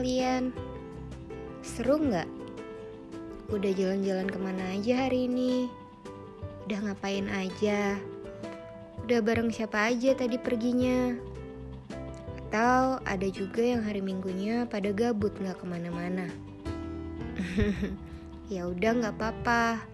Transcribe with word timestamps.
kalian? 0.00 0.48
Seru 1.60 2.00
nggak? 2.00 2.24
Udah 3.52 3.68
jalan-jalan 3.68 4.32
ke 4.32 4.38
mana 4.40 4.72
aja 4.72 5.04
hari 5.04 5.28
ini? 5.28 5.68
Udah 6.64 6.88
ngapain 6.88 7.28
aja? 7.28 8.00
Udah 9.04 9.20
bareng 9.20 9.52
siapa 9.52 9.92
aja 9.92 10.16
tadi 10.16 10.40
perginya? 10.40 11.12
Atau 12.32 12.96
ada 13.04 13.28
juga 13.28 13.60
yang 13.60 13.84
hari 13.84 14.00
Minggunya 14.00 14.64
pada 14.64 14.88
gabut 14.88 15.36
nggak 15.36 15.60
ke 15.60 15.66
mana-mana? 15.68 16.32
ya 18.54 18.72
udah 18.72 19.04
nggak 19.04 19.20
apa-apa. 19.20 19.84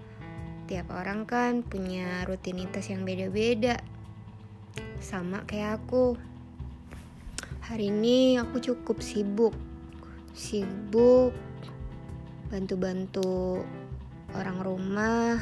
Tiap 0.71 0.87
orang 0.95 1.27
kan 1.27 1.67
punya 1.67 2.23
rutinitas 2.31 2.95
yang 2.95 3.03
beda-beda 3.03 3.83
sama 5.03 5.43
kayak 5.51 5.83
aku. 5.83 6.15
Hari 7.67 7.91
ini 7.91 8.39
aku 8.39 8.63
cukup 8.63 9.03
sibuk, 9.03 9.66
sibuk 10.37 11.33
bantu-bantu 12.53 13.65
orang 14.37 14.61
rumah 14.61 15.41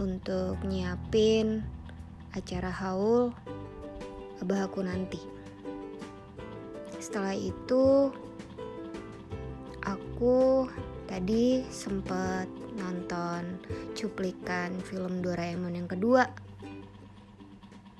untuk 0.00 0.56
nyiapin 0.64 1.60
acara 2.32 2.72
haul 2.72 3.28
abah 4.40 4.72
aku 4.72 4.80
nanti. 4.80 5.20
Setelah 6.96 7.36
itu, 7.36 8.08
aku 9.84 10.64
tadi 11.04 11.60
sempat 11.68 12.48
nonton 12.80 13.60
cuplikan 13.92 14.80
film 14.80 15.20
Doraemon 15.20 15.76
yang 15.76 15.90
kedua 15.90 16.24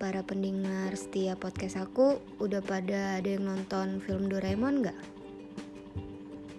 para 0.00 0.24
pendengar 0.24 0.96
setia 0.96 1.34
podcast 1.36 1.76
aku 1.76 2.22
udah 2.40 2.62
pada 2.64 3.20
ada 3.20 3.28
yang 3.36 3.50
nonton 3.50 3.98
film 4.00 4.32
Doraemon 4.32 4.86
gak? 4.86 5.17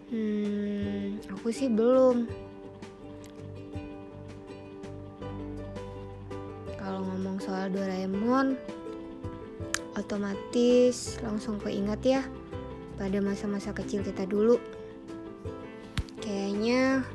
Hmm, 0.09 1.21
aku 1.29 1.53
sih 1.53 1.69
belum. 1.69 2.25
Kalau 6.81 7.05
ngomong 7.05 7.37
soal 7.37 7.69
Doraemon, 7.69 8.57
otomatis 9.93 11.21
langsung 11.21 11.61
keingat 11.61 12.01
ya 12.01 12.21
pada 12.97 13.21
masa-masa 13.21 13.69
kecil 13.69 14.01
kita 14.01 14.25
dulu. 14.25 14.57
Kayaknya 16.25 17.05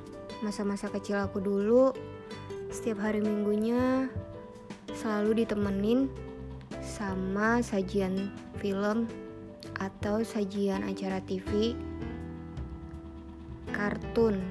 masa-masa 0.47 0.87
kecil 0.87 1.19
aku 1.19 1.43
dulu 1.43 1.91
setiap 2.71 3.03
hari 3.03 3.19
minggunya 3.19 4.07
selalu 4.95 5.43
ditemenin 5.43 6.07
sama 6.79 7.59
sajian 7.59 8.31
film 8.63 9.11
atau 9.83 10.23
sajian 10.23 10.87
acara 10.87 11.19
TV, 11.27 11.75
kartun, 13.95 14.43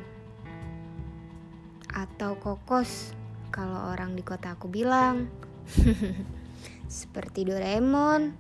atau 1.92 2.40
kokos 2.40 3.12
kalau 3.52 3.92
orang 3.92 4.16
di 4.16 4.24
kota 4.24 4.56
aku 4.56 4.72
bilang. 4.72 5.28
Seperti 6.88 7.44
Doraemon, 7.44 8.32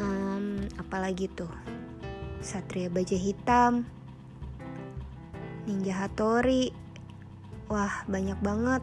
um, 0.00 0.64
apalagi 0.80 1.28
tuh, 1.28 1.52
Satria 2.40 2.88
Baja 2.88 3.20
Hitam, 3.20 3.84
Ninja 5.68 5.92
Hattori, 5.92 6.72
wah 7.68 8.08
banyak 8.08 8.40
banget. 8.40 8.80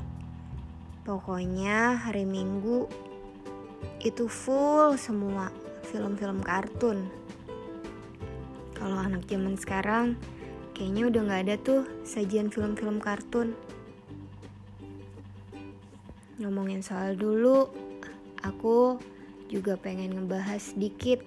Pokoknya 1.01 1.97
hari 1.97 2.29
Minggu 2.29 2.85
itu 4.05 4.29
full 4.29 4.93
semua 4.93 5.49
film-film 5.89 6.45
kartun. 6.45 7.09
Kalau 8.77 8.97
anak 9.01 9.25
zaman 9.25 9.57
sekarang 9.57 10.21
kayaknya 10.81 11.13
udah 11.13 11.21
nggak 11.29 11.41
ada 11.45 11.55
tuh 11.61 11.81
sajian 12.01 12.49
film-film 12.49 12.97
kartun. 12.97 13.53
Ngomongin 16.41 16.81
soal 16.81 17.13
dulu, 17.13 17.69
aku 18.41 18.97
juga 19.45 19.77
pengen 19.77 20.17
ngebahas 20.17 20.73
sedikit. 20.73 21.21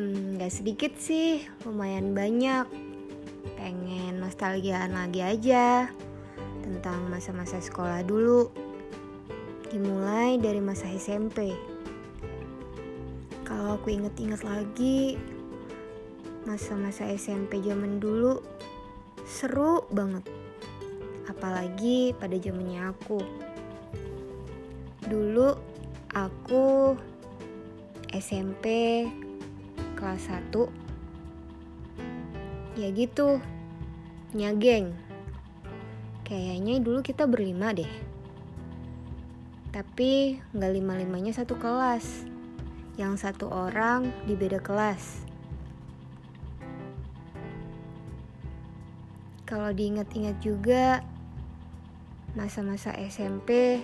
Hmm, 0.00 0.40
gak 0.40 0.48
sedikit 0.48 0.96
sih, 0.96 1.44
lumayan 1.68 2.16
banyak. 2.16 2.64
Pengen 3.60 4.16
nostalgiaan 4.16 4.96
lagi 4.96 5.20
aja 5.20 5.92
tentang 6.64 7.04
masa-masa 7.12 7.60
sekolah 7.60 8.00
dulu. 8.00 8.48
Dimulai 9.68 10.40
dari 10.40 10.64
masa 10.64 10.88
SMP. 10.96 11.52
Kalau 13.44 13.76
aku 13.76 13.92
inget-inget 13.92 14.40
lagi, 14.40 15.20
masa-masa 16.48 17.04
SMP 17.12 17.60
zaman 17.60 18.00
dulu 18.00 18.40
seru 19.28 19.84
banget. 19.92 20.24
Apalagi 21.28 22.16
pada 22.16 22.40
zamannya 22.40 22.88
aku. 22.88 23.20
Dulu 25.04 25.52
aku 26.16 26.96
SMP 28.08 28.64
kelas 29.92 30.32
1 30.32 32.80
ya 32.80 32.88
gitu 32.94 33.42
nyageng 34.32 34.94
Kayaknya 36.28 36.84
dulu 36.84 37.00
kita 37.00 37.24
berlima 37.24 37.72
deh. 37.72 37.88
Tapi 39.72 40.36
nggak 40.52 40.72
lima-limanya 40.76 41.32
satu 41.32 41.56
kelas. 41.56 42.28
Yang 43.00 43.24
satu 43.24 43.48
orang 43.48 44.12
di 44.28 44.36
beda 44.36 44.60
kelas. 44.60 45.27
Kalau 49.48 49.72
diingat-ingat 49.72 50.44
juga, 50.44 51.00
masa-masa 52.36 52.92
SMP 53.00 53.80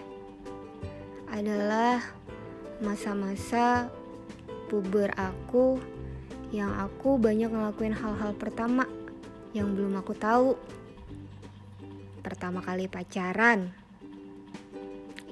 adalah 1.32 2.04
masa-masa 2.84 3.88
puber 4.68 5.08
aku 5.16 5.80
yang 6.52 6.68
aku 6.76 7.16
banyak 7.16 7.48
ngelakuin 7.48 7.96
hal-hal 7.96 8.36
pertama 8.36 8.84
yang 9.56 9.72
belum 9.72 9.96
aku 10.04 10.12
tahu 10.12 10.60
pertama 12.20 12.60
kali 12.60 12.84
pacaran. 12.84 13.72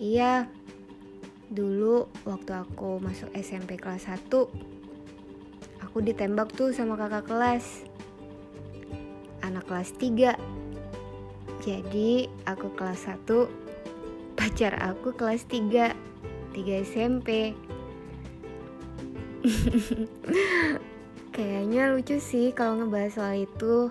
Iya, 0.00 0.48
dulu 1.52 2.08
waktu 2.24 2.56
aku 2.56 3.04
masuk 3.04 3.28
SMP 3.36 3.76
kelas 3.76 4.08
1, 4.08 4.32
aku 5.84 5.96
ditembak 6.00 6.56
tuh 6.56 6.72
sama 6.72 6.96
kakak 6.96 7.28
kelas. 7.28 7.91
Anak 9.42 9.66
kelas 9.68 9.94
3. 9.98 10.34
Jadi 11.62 12.26
aku 12.46 12.74
kelas 12.74 13.06
1, 13.06 13.28
pacar 14.34 14.74
aku 14.82 15.14
kelas 15.14 15.46
3. 15.46 15.94
3 16.54 16.82
SMP. 16.86 17.54
Kayaknya 21.34 21.92
lucu 21.94 22.16
sih 22.22 22.54
kalau 22.54 22.78
ngebahas 22.82 23.12
soal 23.18 23.48
itu 23.48 23.90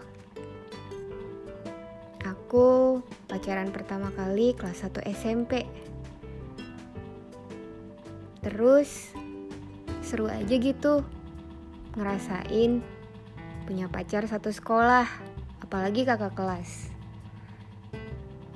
Aku 2.52 3.00
pacaran 3.32 3.72
pertama 3.72 4.12
kali 4.12 4.52
kelas 4.52 4.84
1 4.84 5.08
SMP. 5.08 5.64
Terus 8.44 9.16
seru 10.04 10.28
aja 10.28 10.52
gitu 10.60 11.00
ngerasain 11.96 12.84
punya 13.64 13.88
pacar 13.88 14.28
satu 14.28 14.52
sekolah, 14.52 15.08
apalagi 15.72 16.04
kakak 16.04 16.36
kelas. 16.36 16.92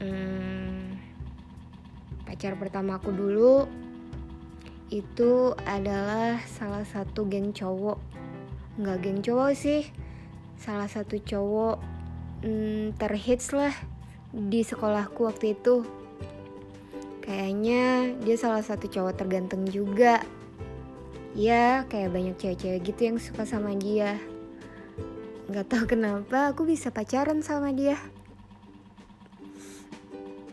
Hmm, 0.04 1.00
pacar 2.28 2.60
pertama 2.60 3.00
aku 3.00 3.16
dulu 3.16 3.72
itu 4.92 5.56
adalah 5.64 6.44
salah 6.44 6.84
satu 6.84 7.24
geng 7.32 7.56
cowok. 7.56 7.96
Nggak 8.84 9.00
geng 9.00 9.24
cowok 9.24 9.56
sih, 9.56 9.88
salah 10.60 10.92
satu 10.92 11.16
cowok 11.24 11.80
hmm, 12.44 13.00
terhits 13.00 13.56
lah 13.56 13.72
di 14.36 14.68
sekolahku 14.68 15.24
waktu 15.24 15.56
itu 15.56 15.88
kayaknya 17.24 18.12
dia 18.28 18.36
salah 18.36 18.60
satu 18.60 18.92
cowok 18.92 19.16
terganteng 19.16 19.64
juga 19.72 20.20
ya 21.32 21.88
kayak 21.88 22.12
banyak 22.12 22.36
cewek-cewek 22.36 22.84
gitu 22.92 23.02
yang 23.08 23.18
suka 23.24 23.48
sama 23.48 23.72
dia 23.72 24.20
nggak 25.46 25.70
tahu 25.70 25.86
kenapa 25.86 26.50
aku 26.50 26.66
bisa 26.66 26.90
pacaran 26.90 27.46
sama 27.46 27.70
dia. 27.70 28.02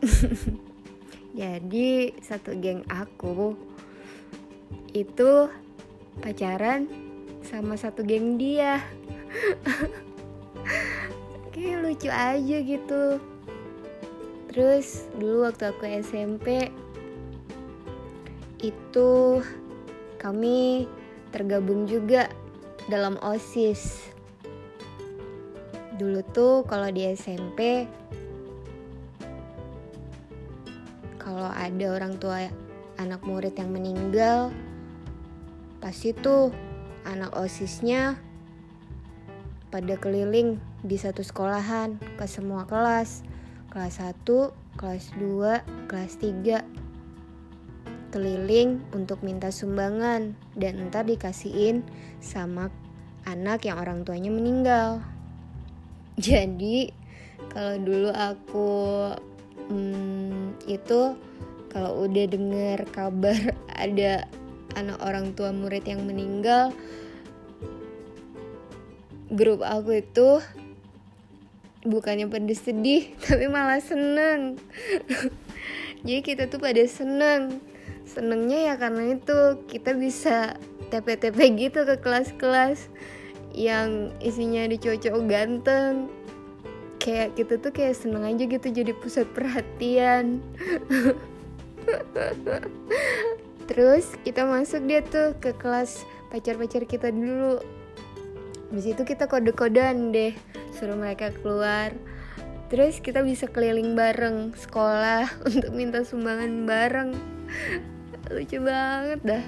Jadi 1.41 2.13
satu 2.21 2.53
geng 2.61 2.85
aku 2.93 3.57
itu 4.93 5.49
pacaran 6.21 6.85
sama 7.41 7.81
satu 7.81 8.05
geng 8.05 8.37
dia. 8.37 8.85
Kayak 11.57 11.81
lucu 11.81 12.13
aja 12.13 12.57
gitu. 12.61 13.17
Terus 14.53 15.09
dulu 15.17 15.49
waktu 15.49 15.73
aku 15.73 15.89
SMP 15.89 16.69
itu 18.61 19.41
kami 20.21 20.85
tergabung 21.33 21.89
juga 21.89 22.29
dalam 22.93 23.17
OSIS. 23.25 24.12
Dulu 25.97 26.21
tuh 26.33 26.65
kalau 26.65 26.89
di 26.89 27.05
SMP 27.13 27.85
kalau 31.21 31.49
ada 31.53 31.87
orang 31.95 32.19
tua 32.19 32.49
anak 32.99 33.23
murid 33.25 33.55
yang 33.57 33.71
meninggal 33.73 34.51
pasti 35.79 36.15
tuh 36.15 36.55
anak 37.09 37.35
OSISnya 37.35 38.19
pada 39.73 39.95
keliling 39.97 40.61
di 40.85 40.97
satu 40.99 41.25
sekolahan 41.25 41.97
ke 42.19 42.27
semua 42.29 42.69
kelas 42.69 43.25
kelas 43.73 44.05
1, 44.05 44.29
kelas 44.77 45.05
2, 45.17 45.89
kelas 45.89 46.13
3 46.21 46.83
keliling 48.13 48.85
untuk 48.93 49.25
minta 49.25 49.49
sumbangan 49.49 50.37
dan 50.53 50.93
ntar 50.93 51.09
dikasihin 51.09 51.81
sama 52.21 52.69
anak 53.25 53.65
yang 53.65 53.81
orang 53.81 54.05
tuanya 54.05 54.29
meninggal. 54.29 55.01
Jadi 56.23 56.95
kalau 57.51 57.75
dulu 57.83 58.11
aku 58.15 58.71
hmm, 59.67 60.55
itu 60.71 61.19
kalau 61.75 62.07
udah 62.07 62.25
denger 62.31 62.79
kabar 62.95 63.35
ada 63.85 64.31
anak 64.79 65.03
orang 65.03 65.35
tua 65.35 65.51
murid 65.51 65.83
yang 65.83 66.07
meninggal, 66.07 66.71
grup 69.35 69.67
aku 69.67 69.99
itu 69.99 70.39
bukannya 71.83 72.31
pada 72.31 72.55
sedih 72.55 73.11
tapi 73.27 73.51
malah 73.51 73.83
seneng. 73.83 74.63
Jadi 76.07 76.21
kita 76.23 76.47
tuh 76.47 76.63
pada 76.63 76.87
seneng 76.87 77.59
senengnya 78.07 78.73
ya 78.73 78.75
karena 78.77 79.17
itu 79.17 79.65
kita 79.67 79.97
bisa 79.97 80.59
TP-TP 80.93 81.39
gitu 81.57 81.89
ke 81.89 81.97
kelas-kelas 81.99 82.93
yang 83.53 84.13
isinya 84.19 84.65
ada 84.65 84.77
cowok-cowok 84.77 85.23
ganteng. 85.29 86.09
Kayak 87.03 87.35
kita 87.35 87.55
tuh 87.59 87.73
kayak 87.75 87.99
seneng 87.99 88.25
aja 88.25 88.45
gitu 88.47 88.67
jadi 88.71 88.93
pusat 88.97 89.27
perhatian. 89.35 90.41
Terus 93.71 94.15
kita 94.23 94.47
masuk 94.47 94.87
dia 94.87 95.03
tuh 95.03 95.35
ke 95.39 95.55
kelas 95.57 96.05
pacar-pacar 96.31 96.87
kita 96.87 97.11
dulu. 97.11 97.59
Habis 98.71 98.87
itu 98.97 99.03
kita 99.05 99.29
kode-kodean 99.29 100.15
deh 100.15 100.33
suruh 100.77 100.97
mereka 100.97 101.35
keluar. 101.43 101.93
Terus 102.73 103.05
kita 103.05 103.21
bisa 103.21 103.45
keliling 103.51 103.93
bareng 103.93 104.57
sekolah 104.57 105.29
untuk 105.49 105.71
minta 105.75 106.07
sumbangan 106.07 106.65
bareng. 106.65 107.11
Lucu 108.33 108.63
banget 108.65 109.21
dah 109.27 109.45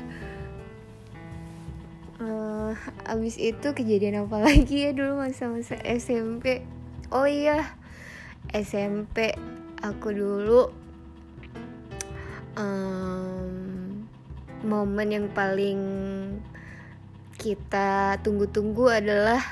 uh, 2.20 2.74
abis 3.08 3.40
itu 3.40 3.74
kejadian 3.74 4.26
apa 4.26 4.38
lagi 4.42 4.86
ya 4.86 4.90
dulu 4.92 5.22
masa-masa 5.24 5.78
SMP 5.82 6.62
oh 7.10 7.26
iya 7.26 7.74
SMP 8.52 9.34
aku 9.82 10.08
dulu 10.12 10.68
um, 12.58 14.04
momen 14.64 15.08
yang 15.10 15.26
paling 15.32 15.80
kita 17.34 18.16
tunggu-tunggu 18.24 18.88
adalah 18.88 19.42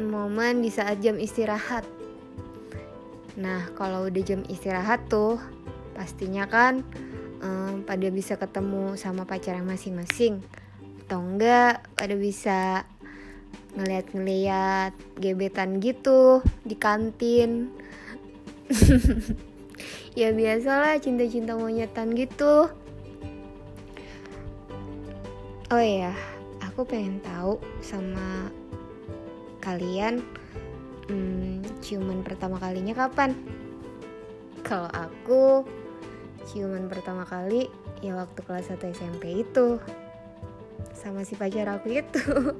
momen 0.00 0.64
di 0.64 0.70
saat 0.72 0.98
jam 1.04 1.20
istirahat. 1.20 1.84
Nah, 3.36 3.70
kalau 3.78 4.08
udah 4.08 4.22
jam 4.24 4.42
istirahat 4.48 5.04
tuh, 5.08 5.36
pastinya 5.92 6.48
kan 6.48 6.84
um, 7.42 7.82
pada 7.84 8.08
bisa 8.08 8.38
ketemu 8.38 8.94
sama 8.96 9.26
pacarnya 9.26 9.66
masing-masing 9.66 10.40
atau 11.04 11.20
enggak 11.20 11.84
pada 11.98 12.14
bisa 12.16 12.88
ngeliat-ngeliat 13.76 14.96
gebetan 15.20 15.82
gitu 15.82 16.40
di 16.64 16.76
kantin. 16.78 17.68
Ya 20.12 20.28
biasalah 20.28 21.00
cinta-cinta 21.00 21.56
monyetan 21.56 22.12
gitu. 22.12 22.68
Oh 25.72 25.80
iya 25.80 26.12
aku 26.60 26.84
pengen 26.84 27.16
tahu 27.24 27.56
sama 27.80 28.52
kalian 29.64 30.20
hmm, 31.08 31.64
ciuman 31.80 32.20
pertama 32.20 32.60
kalinya 32.60 32.92
kapan? 32.92 33.32
Kalau 34.60 34.92
aku 34.92 35.64
ciuman 36.50 36.90
pertama 36.90 37.22
kali 37.22 37.70
ya 38.02 38.18
waktu 38.18 38.40
kelas 38.42 38.70
1 38.72 38.82
SMP 38.94 39.46
itu. 39.46 39.78
Sama 40.96 41.22
si 41.22 41.38
pacar 41.38 41.70
aku 41.70 41.88
itu. 41.90 42.22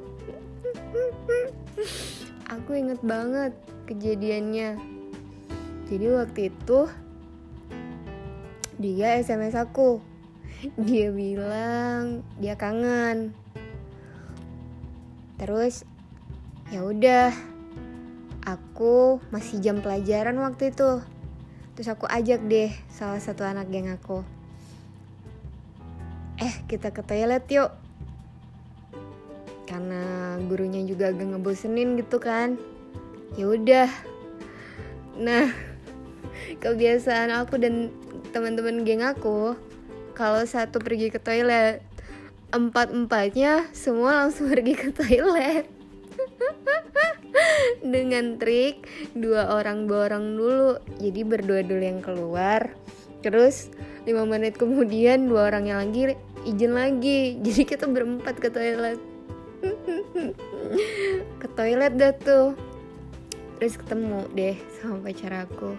Aku 2.58 2.76
inget 2.76 3.00
banget 3.00 3.56
kejadiannya. 3.88 4.76
Jadi 5.88 6.06
waktu 6.12 6.52
itu 6.52 6.80
dia 8.76 9.16
SMS 9.16 9.56
aku. 9.56 10.04
Dia 10.76 11.08
bilang 11.08 12.20
dia 12.36 12.54
kangen. 12.60 13.32
Terus 15.40 15.88
ya 16.68 16.84
udah 16.84 17.32
aku 18.44 19.22
masih 19.32 19.62
jam 19.64 19.80
pelajaran 19.80 20.36
waktu 20.38 20.76
itu 20.76 21.00
Terus 21.72 21.88
aku 21.88 22.04
ajak 22.04 22.44
deh 22.44 22.68
salah 22.92 23.16
satu 23.16 23.48
anak 23.48 23.72
geng 23.72 23.88
aku. 23.88 24.20
Eh, 26.36 26.54
kita 26.68 26.92
ke 26.92 27.00
toilet 27.00 27.44
yuk. 27.48 27.72
Karena 29.64 30.36
gurunya 30.44 30.84
juga 30.84 31.08
agak 31.08 31.32
ngebosenin 31.32 31.96
gitu 31.96 32.20
kan. 32.20 32.60
Ya 33.40 33.48
udah. 33.48 33.88
Nah, 35.16 35.48
kebiasaan 36.62 37.32
aku 37.32 37.56
dan 37.56 37.88
teman-teman 38.36 38.84
geng 38.84 39.00
aku 39.00 39.56
kalau 40.12 40.44
satu 40.44 40.76
pergi 40.76 41.08
ke 41.08 41.16
toilet, 41.16 41.80
empat-empatnya 42.52 43.72
semua 43.72 44.24
langsung 44.24 44.48
pergi 44.52 44.76
ke 44.76 44.92
toilet 44.92 45.81
dengan 47.94 48.38
trik 48.38 48.86
dua 49.16 49.58
orang 49.58 49.86
borong 49.86 50.36
dulu. 50.38 50.70
Jadi 50.98 51.20
berdua 51.26 51.60
dulu 51.64 51.82
yang 51.82 52.00
keluar. 52.00 52.74
Terus 53.22 53.70
lima 54.02 54.26
menit 54.26 54.58
kemudian 54.58 55.30
dua 55.30 55.52
orang 55.52 55.70
yang 55.70 55.78
lagi 55.82 56.18
izin 56.46 56.72
lagi. 56.74 57.36
Jadi 57.44 57.62
kita 57.66 57.86
berempat 57.86 58.38
ke 58.38 58.48
toilet. 58.50 59.00
Ke 61.38 61.46
toilet 61.54 61.94
dah 61.94 62.12
tuh. 62.18 62.58
Terus 63.58 63.78
ketemu 63.78 64.26
deh 64.34 64.56
sama 64.82 64.98
pacar 65.06 65.46
aku. 65.46 65.78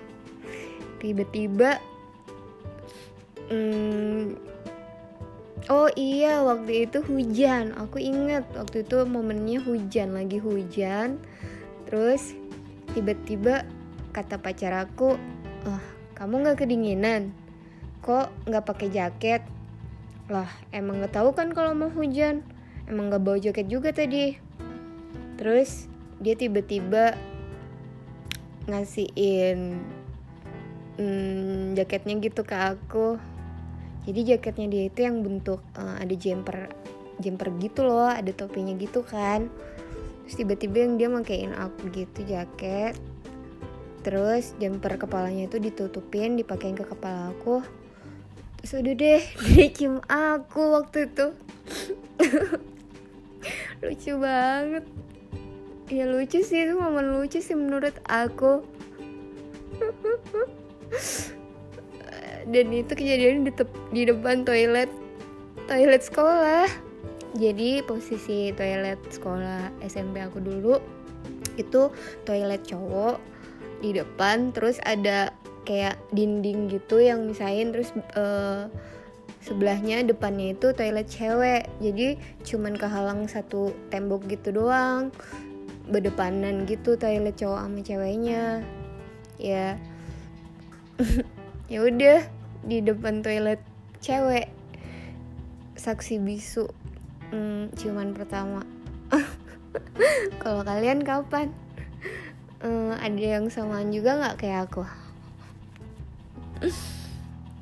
Tiba-tiba 1.04 1.84
hmm, 3.52 4.53
oh 5.72 5.88
iya 5.96 6.44
waktu 6.44 6.90
itu 6.90 7.00
hujan. 7.06 7.76
Aku 7.78 8.00
inget 8.00 8.44
waktu 8.56 8.84
itu 8.84 9.04
momennya 9.08 9.64
hujan 9.64 10.16
lagi 10.16 10.40
hujan. 10.40 11.22
Terus 11.88 12.36
tiba-tiba 12.92 13.64
kata 14.14 14.38
pacar 14.38 14.74
aku 14.76 15.16
oh 15.68 15.84
kamu 16.18 16.44
nggak 16.44 16.66
kedinginan? 16.66 17.32
Kok 18.04 18.50
nggak 18.50 18.66
pakai 18.68 18.90
jaket? 18.92 19.42
Lah 20.28 20.50
emang 20.76 21.00
nggak 21.00 21.16
tahu 21.16 21.32
kan 21.36 21.52
kalau 21.56 21.72
mau 21.76 21.92
hujan. 21.92 22.44
Emang 22.90 23.08
nggak 23.08 23.24
bawa 23.24 23.38
jaket 23.40 23.68
juga 23.72 23.96
tadi. 23.96 24.36
Terus 25.40 25.88
dia 26.20 26.36
tiba-tiba 26.36 27.16
ngasihin 28.68 29.84
hmm, 30.96 31.76
jaketnya 31.76 32.16
gitu 32.24 32.48
ke 32.48 32.56
aku 32.56 33.20
jadi 34.04 34.36
jaketnya 34.36 34.68
dia 34.68 34.84
itu 34.92 35.00
yang 35.08 35.24
bentuk 35.24 35.64
uh, 35.80 35.96
ada 35.96 36.12
jumper 36.16 36.68
jumper 37.24 37.48
gitu 37.62 37.88
loh 37.88 38.12
ada 38.12 38.32
topinya 38.36 38.76
gitu 38.76 39.04
kan. 39.06 39.48
Terus 40.24 40.36
tiba-tiba 40.40 40.88
yang 40.88 40.94
dia 41.00 41.08
makaiin 41.12 41.56
aku 41.56 41.92
gitu 41.92 42.24
jaket. 42.28 43.00
Terus 44.04 44.56
jumper 44.60 45.00
kepalanya 45.00 45.48
itu 45.48 45.60
ditutupin 45.60 46.36
dipakein 46.36 46.76
ke 46.76 46.84
kepala 46.84 47.32
aku. 47.32 47.64
Terus 48.60 48.72
udah 48.80 48.94
deh 48.96 49.24
dia 49.48 49.68
cium 49.72 50.04
aku 50.08 50.62
waktu 50.76 51.08
itu. 51.08 51.28
Lucu 53.84 54.14
banget. 54.20 54.84
Ya 55.92 56.08
lucu 56.08 56.40
sih 56.42 56.64
itu 56.64 56.80
momen 56.80 57.12
lucu 57.12 57.44
sih 57.44 57.60
menurut 57.60 57.94
aku 58.08 58.64
dan 62.50 62.68
itu 62.74 62.92
kejadian 62.96 63.48
di, 63.48 63.52
di 63.94 64.02
depan 64.08 64.44
toilet 64.44 64.90
toilet 65.68 66.04
sekolah. 66.04 66.68
Jadi 67.34 67.82
posisi 67.82 68.54
toilet 68.54 69.02
sekolah 69.10 69.74
SMP 69.82 70.22
aku 70.22 70.38
dulu 70.38 70.78
itu 71.58 71.90
toilet 72.26 72.62
cowok 72.66 73.18
di 73.82 73.98
depan 73.98 74.54
terus 74.54 74.78
ada 74.86 75.34
kayak 75.66 75.98
dinding 76.14 76.70
gitu 76.70 77.02
yang 77.02 77.26
misain 77.26 77.74
terus 77.74 77.90
uh, 78.14 78.70
sebelahnya 79.42 80.06
depannya 80.06 80.54
itu 80.54 80.72
toilet 80.78 81.10
cewek. 81.10 81.66
Jadi 81.82 82.22
cuman 82.46 82.78
kehalang 82.78 83.26
satu 83.26 83.74
tembok 83.90 84.30
gitu 84.30 84.54
doang 84.54 85.10
berdepanan 85.84 86.64
gitu 86.64 86.96
toilet 86.96 87.36
cowok 87.36 87.60
sama 87.66 87.80
ceweknya. 87.82 88.62
Ya 89.42 89.82
ya 91.68 91.84
udah 91.84 92.24
di 92.64 92.80
depan 92.80 93.24
toilet 93.24 93.60
cewek. 94.00 94.52
Saksi 95.76 96.20
bisu. 96.20 96.68
Hmm, 97.32 97.74
ciuman 97.76 98.16
pertama. 98.16 98.64
Kalau 100.44 100.64
kalian 100.64 101.04
kapan? 101.04 101.52
Hmm, 102.64 102.96
ada 102.96 103.20
yang 103.20 103.52
samaan 103.52 103.92
juga 103.92 104.16
nggak 104.16 104.38
kayak 104.40 104.72
aku? 104.72 104.84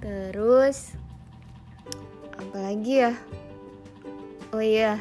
Terus 0.04 0.94
apalagi 2.38 3.10
ya? 3.10 3.14
Oh 4.52 4.60
iya 4.60 5.00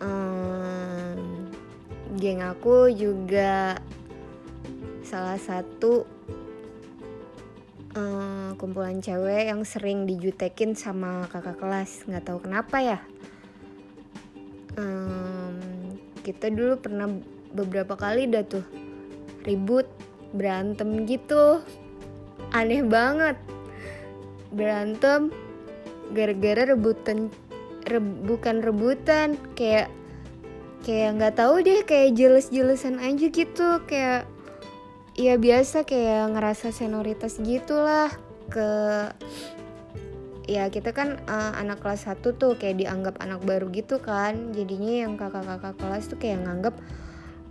um, 0.00 1.48
geng 2.16 2.42
aku 2.42 2.90
juga 2.90 3.78
salah 5.04 5.36
satu 5.36 6.08
um, 7.96 8.54
kumpulan 8.54 9.02
cewek 9.02 9.50
yang 9.50 9.62
sering 9.66 10.06
dijutekin 10.06 10.78
sama 10.78 11.26
kakak 11.30 11.58
kelas. 11.58 12.06
Nggak 12.06 12.24
tahu 12.26 12.38
kenapa 12.44 12.76
ya. 12.82 12.98
Um, 14.78 15.58
kita 16.22 16.52
dulu 16.52 16.78
pernah 16.78 17.10
beberapa 17.50 17.98
kali 17.98 18.30
dah 18.30 18.46
tuh 18.46 18.62
ribut 19.42 19.88
berantem 20.30 21.06
gitu. 21.08 21.64
Aneh 22.54 22.86
banget. 22.86 23.38
Berantem 24.50 25.30
gara-gara 26.10 26.74
rebutan 26.74 27.30
re, 27.86 28.02
bukan 28.02 28.62
rebutan 28.62 29.38
kayak 29.54 29.90
kayak 30.82 31.20
nggak 31.20 31.34
tahu 31.38 31.62
deh 31.62 31.86
kayak 31.86 32.18
jelas-jelasan 32.18 32.98
aja 32.98 33.26
gitu 33.30 33.68
kayak 33.86 34.26
ya 35.20 35.36
biasa 35.36 35.84
kayak 35.84 36.32
ngerasa 36.32 36.72
senioritas 36.72 37.36
gitulah 37.44 38.08
ke 38.48 38.70
ya 40.48 40.72
kita 40.72 40.96
kan 40.96 41.20
uh, 41.28 41.52
anak 41.60 41.84
kelas 41.84 42.08
1 42.08 42.24
tuh 42.24 42.56
kayak 42.56 42.80
dianggap 42.80 43.20
anak 43.20 43.44
baru 43.44 43.68
gitu 43.68 44.00
kan. 44.00 44.56
Jadinya 44.56 45.04
yang 45.04 45.20
kakak-kakak 45.20 45.76
kelas 45.76 46.08
tuh 46.08 46.16
kayak 46.16 46.40
nganggap 46.48 46.74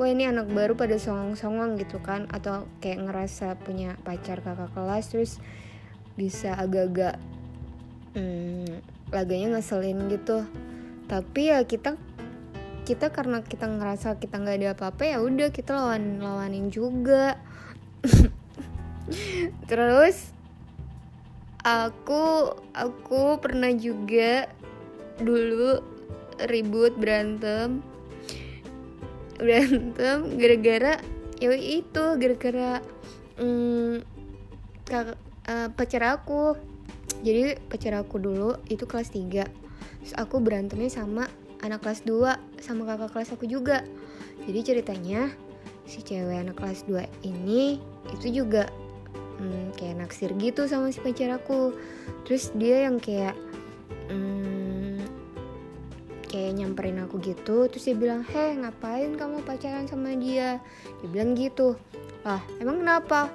wah 0.02 0.10
ini 0.10 0.26
anak 0.26 0.50
baru 0.50 0.74
pada 0.74 0.98
songong-songong 0.98 1.78
gitu 1.78 2.02
kan. 2.02 2.26
Atau 2.34 2.66
kayak 2.82 3.06
ngerasa 3.06 3.54
punya 3.62 3.94
pacar 4.02 4.42
kakak 4.42 4.74
kelas 4.74 5.06
terus 5.14 5.32
bisa 6.18 6.58
agak-agak 6.58 7.22
hmm, 8.18 8.82
laganya 9.14 9.62
ngeselin 9.62 10.10
gitu. 10.10 10.42
Tapi 11.06 11.54
ya 11.54 11.62
kita 11.70 12.02
kita 12.90 13.14
karena 13.14 13.46
kita 13.46 13.70
ngerasa 13.70 14.18
kita 14.18 14.42
nggak 14.42 14.58
ada 14.58 14.70
apa-apa 14.74 15.04
ya 15.06 15.18
udah 15.22 15.54
kita 15.54 15.78
lawan 15.78 16.18
lawanin 16.18 16.74
juga 16.74 17.38
terus 19.70 20.32
aku 21.64 22.56
aku 22.72 23.38
pernah 23.44 23.72
juga 23.76 24.48
dulu 25.20 25.84
ribut 26.48 26.96
berantem. 26.96 27.84
Berantem 29.40 30.36
gara-gara 30.40 31.00
ya 31.40 31.56
itu 31.56 32.04
gara-gara 32.20 32.84
hmm, 33.40 34.04
uh, 34.92 35.68
pacar 35.76 36.04
aku. 36.16 36.56
Jadi 37.20 37.60
pacar 37.68 38.00
aku 38.00 38.16
dulu 38.22 38.56
itu 38.72 38.88
kelas 38.88 39.12
3 39.12 39.44
terus 40.00 40.16
aku 40.16 40.40
berantemnya 40.40 40.88
sama 40.88 41.28
anak 41.60 41.84
kelas 41.84 42.08
2 42.08 42.64
sama 42.64 42.88
kakak 42.88 43.12
kelas 43.12 43.36
aku 43.36 43.46
juga. 43.46 43.84
Jadi 44.48 44.60
ceritanya 44.64 45.28
si 45.90 46.06
cewek 46.06 46.38
anak 46.38 46.56
kelas 46.62 46.86
2 46.86 47.26
ini 47.26 47.82
itu 48.14 48.46
juga 48.46 48.70
hmm, 49.42 49.74
kayak 49.74 50.06
naksir 50.06 50.30
gitu 50.38 50.70
sama 50.70 50.94
si 50.94 51.02
pacar 51.02 51.34
aku. 51.34 51.74
Terus 52.30 52.54
dia 52.54 52.86
yang 52.86 53.02
kayak 53.02 53.34
hmm, 54.14 55.02
kayak 56.30 56.52
nyamperin 56.62 57.02
aku 57.02 57.18
gitu. 57.20 57.66
Terus 57.66 57.84
dia 57.90 57.98
bilang 57.98 58.22
heh 58.22 58.54
ngapain 58.62 59.18
kamu 59.18 59.42
pacaran 59.42 59.90
sama 59.90 60.14
dia? 60.14 60.62
Dia 61.02 61.10
bilang 61.10 61.34
gitu 61.34 61.74
lah 62.22 62.44
emang 62.62 62.86
kenapa? 62.86 63.34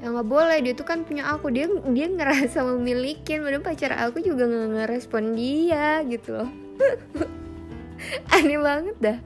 Ya 0.00 0.08
nggak 0.08 0.28
boleh 0.32 0.58
dia 0.64 0.72
tuh 0.72 0.88
kan 0.88 1.04
punya 1.04 1.28
aku. 1.28 1.52
Dia 1.52 1.68
dia 1.92 2.08
ngerasa 2.08 2.64
memiliki 2.64 3.36
padahal 3.36 3.60
pacar 3.60 3.92
aku 4.00 4.24
juga 4.24 4.48
nggak 4.48 4.68
ngerespon 4.80 5.36
dia 5.36 6.00
gitu 6.08 6.40
loh. 6.40 6.50
Aneh 8.32 8.56
banget 8.56 8.96
dah. 8.96 9.18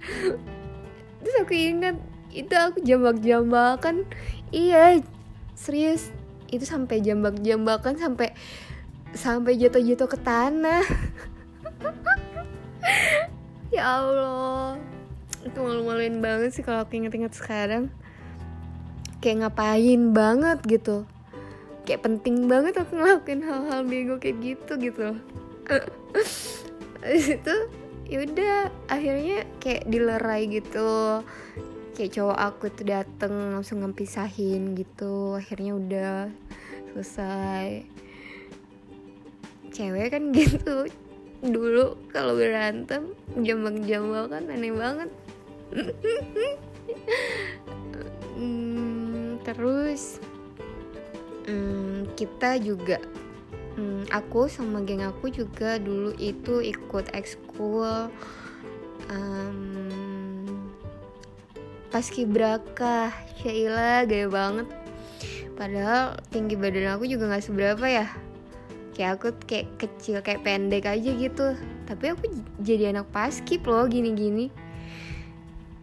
Terus 1.22 1.36
aku 1.40 1.54
ingat 1.54 2.13
itu 2.34 2.50
aku 2.50 2.82
jambak-jambakan 2.82 4.02
iya 4.50 4.98
serius. 5.54 6.10
Itu 6.50 6.66
sampai 6.66 7.00
jambak-jambakan 7.00 7.94
sampai 7.96 8.34
sampai 9.14 9.54
jatuh-jatuh 9.56 10.08
ke 10.10 10.18
tanah. 10.20 10.82
Ya 13.72 13.90
Allah. 13.90 14.78
Itu 15.42 15.58
malu-maluin 15.58 16.22
banget 16.22 16.54
sih 16.54 16.62
kalau 16.62 16.86
aku 16.86 16.94
inget-inget 16.94 17.34
sekarang. 17.34 17.90
Kayak 19.18 19.50
ngapain 19.50 20.14
banget 20.14 20.62
gitu. 20.62 21.02
Kayak 21.82 22.06
penting 22.06 22.46
banget 22.46 22.78
aku 22.78 22.94
ngelakuin 22.94 23.42
hal-hal 23.42 23.82
bego 23.82 24.22
kayak 24.22 24.38
gitu 24.46 24.78
gitu. 24.78 25.18
Itu 27.34 27.54
yaudah 28.06 28.70
akhirnya 28.86 29.42
kayak 29.58 29.90
dilerai 29.90 30.46
gitu 30.54 31.24
kayak 31.94 32.12
cowok 32.18 32.38
aku 32.38 32.64
tuh 32.74 32.86
dateng 32.90 33.54
langsung 33.54 33.80
ngepisahin 33.86 34.74
gitu. 34.74 35.38
Akhirnya 35.38 35.72
udah 35.78 36.14
selesai. 36.92 37.86
Cewek 39.70 40.12
kan 40.12 40.30
gitu. 40.36 40.90
Dulu 41.40 42.10
kalau 42.10 42.34
berantem 42.34 43.14
jambak-jambak 43.38 44.26
kan 44.34 44.44
aneh 44.50 44.74
banget. 44.74 45.10
Hmm, 48.34 49.38
terus 49.46 50.18
hmm, 51.46 52.10
kita 52.18 52.58
juga 52.58 52.98
hmm, 53.78 54.10
aku 54.10 54.50
sama 54.50 54.82
geng 54.82 55.06
aku 55.06 55.30
juga 55.30 55.78
dulu 55.78 56.10
itu 56.18 56.58
ikut 56.58 57.14
ekskul. 57.14 58.10
Um, 59.06 60.03
paskibraka 61.94 63.14
Sheila 63.38 64.02
gaya 64.02 64.26
banget 64.26 64.66
padahal 65.54 66.18
tinggi 66.34 66.58
badan 66.58 66.98
aku 66.98 67.06
juga 67.06 67.30
nggak 67.30 67.46
seberapa 67.46 67.86
ya 67.86 68.10
kayak 68.98 69.22
aku 69.22 69.28
kayak 69.46 69.70
kecil 69.78 70.18
kayak 70.26 70.42
pendek 70.42 70.90
aja 70.90 71.10
gitu 71.14 71.54
tapi 71.86 72.10
aku 72.10 72.26
jadi 72.58 72.90
anak 72.90 73.06
paskip 73.14 73.62
loh 73.62 73.86
gini-gini 73.86 74.50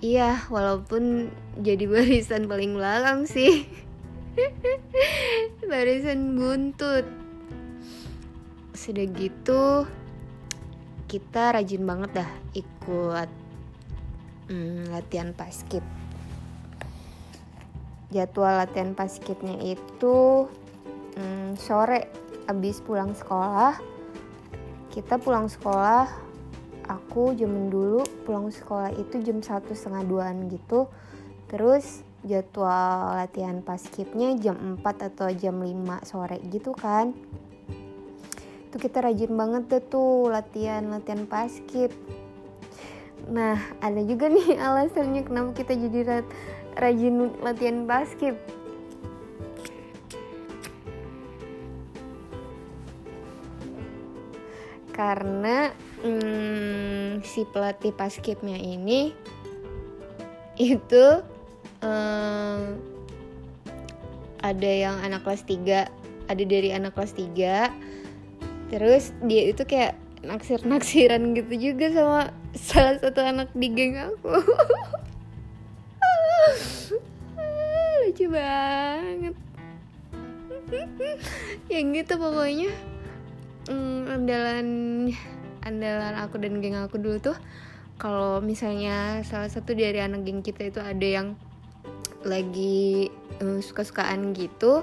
Iya, 0.01 0.49
walaupun 0.49 1.29
jadi 1.61 1.85
barisan 1.93 2.49
paling 2.49 2.73
belakang 2.73 3.29
sih. 3.29 3.69
barisan 5.69 6.33
buntut. 6.33 7.05
Sudah 8.73 9.05
gitu, 9.13 9.85
kita 11.05 11.53
rajin 11.53 11.85
banget 11.85 12.25
dah 12.25 12.31
ikut 12.57 13.29
hmm, 14.49 14.89
latihan 14.89 15.37
paskip. 15.37 15.85
Jadwal 18.11 18.59
latihan 18.59 18.91
paskipnya 18.91 19.55
itu 19.63 20.45
hmm, 21.15 21.55
sore 21.55 22.11
abis 22.51 22.83
pulang 22.83 23.15
sekolah. 23.15 23.79
Kita 24.91 25.15
pulang 25.15 25.47
sekolah 25.47 26.11
aku 26.91 27.31
zaman 27.39 27.71
dulu 27.71 28.03
pulang 28.27 28.51
sekolah 28.51 28.91
itu 28.99 29.23
jam 29.23 29.39
satu 29.39 29.71
setengah 29.71 30.03
duaan 30.03 30.51
gitu. 30.51 30.91
Terus 31.47 32.03
jadwal 32.27 33.15
latihan 33.15 33.63
paskipnya 33.63 34.35
jam 34.35 34.79
4 34.83 34.83
atau 34.83 35.31
jam 35.31 35.55
5 35.55 36.03
sore 36.03 36.43
gitu 36.51 36.75
kan. 36.75 37.15
Itu 38.67 38.75
kita 38.75 39.07
rajin 39.07 39.31
banget 39.35 39.63
deh 39.71 39.83
tuh 39.87 40.27
latihan 40.27 40.83
latihan 40.91 41.23
paskip 41.23 41.95
nah 43.29 43.59
ada 43.83 44.01
juga 44.01 44.31
nih 44.31 44.57
alasannya 44.65 45.21
kenapa 45.27 45.51
kita 45.53 45.73
jadi 45.77 45.99
rajin 46.81 47.29
latihan 47.45 47.85
paskip 47.85 48.33
karena 54.91 55.71
hmm, 56.03 57.21
si 57.21 57.45
pelatih 57.53 57.93
paskipnya 57.93 58.57
ini 58.57 59.13
itu 60.57 61.05
um, 61.81 62.77
ada 64.41 64.71
yang 64.71 64.97
anak 65.01 65.21
kelas 65.25 65.45
3 65.45 65.89
ada 66.29 66.43
dari 66.45 66.69
anak 66.73 66.97
kelas 66.97 67.13
3 67.17 68.73
terus 68.73 69.13
dia 69.25 69.49
itu 69.49 69.63
kayak 69.65 69.97
naksir 70.21 70.61
naksiran 70.65 71.33
gitu 71.33 71.73
juga 71.73 71.89
sama 71.93 72.21
salah 72.53 72.97
satu 73.01 73.21
anak 73.25 73.49
di 73.57 73.67
geng 73.73 73.97
aku 73.97 74.37
lucu 78.01 78.25
banget. 78.27 79.35
Yang 81.69 81.85
gitu 82.01 82.13
pokoknya. 82.17 82.71
Hmm, 83.69 84.09
andalan 84.09 84.67
andalan 85.61 86.15
aku 86.17 86.41
dan 86.41 86.57
geng 86.59 86.73
aku 86.73 86.97
dulu 86.97 87.21
tuh 87.21 87.37
kalau 88.01 88.41
misalnya 88.41 89.21
salah 89.21 89.45
satu 89.45 89.77
dari 89.77 90.01
anak 90.01 90.25
geng 90.25 90.41
kita 90.41 90.73
itu 90.73 90.81
ada 90.81 91.05
yang 91.05 91.37
lagi 92.25 93.13
um, 93.37 93.61
suka-sukaan 93.61 94.33
gitu 94.33 94.81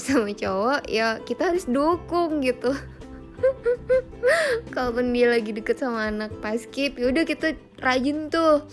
sama 0.00 0.32
cowok 0.32 0.88
ya 0.88 1.20
kita 1.22 1.52
harus 1.52 1.68
dukung 1.68 2.40
gitu. 2.40 2.72
Kalaupun 4.74 5.12
dia 5.12 5.28
lagi 5.28 5.52
deket 5.52 5.76
sama 5.76 6.08
anak 6.08 6.32
paskip 6.40 6.96
ya 6.96 7.12
udah 7.12 7.24
kita 7.28 7.52
rajin 7.84 8.32
tuh. 8.32 8.64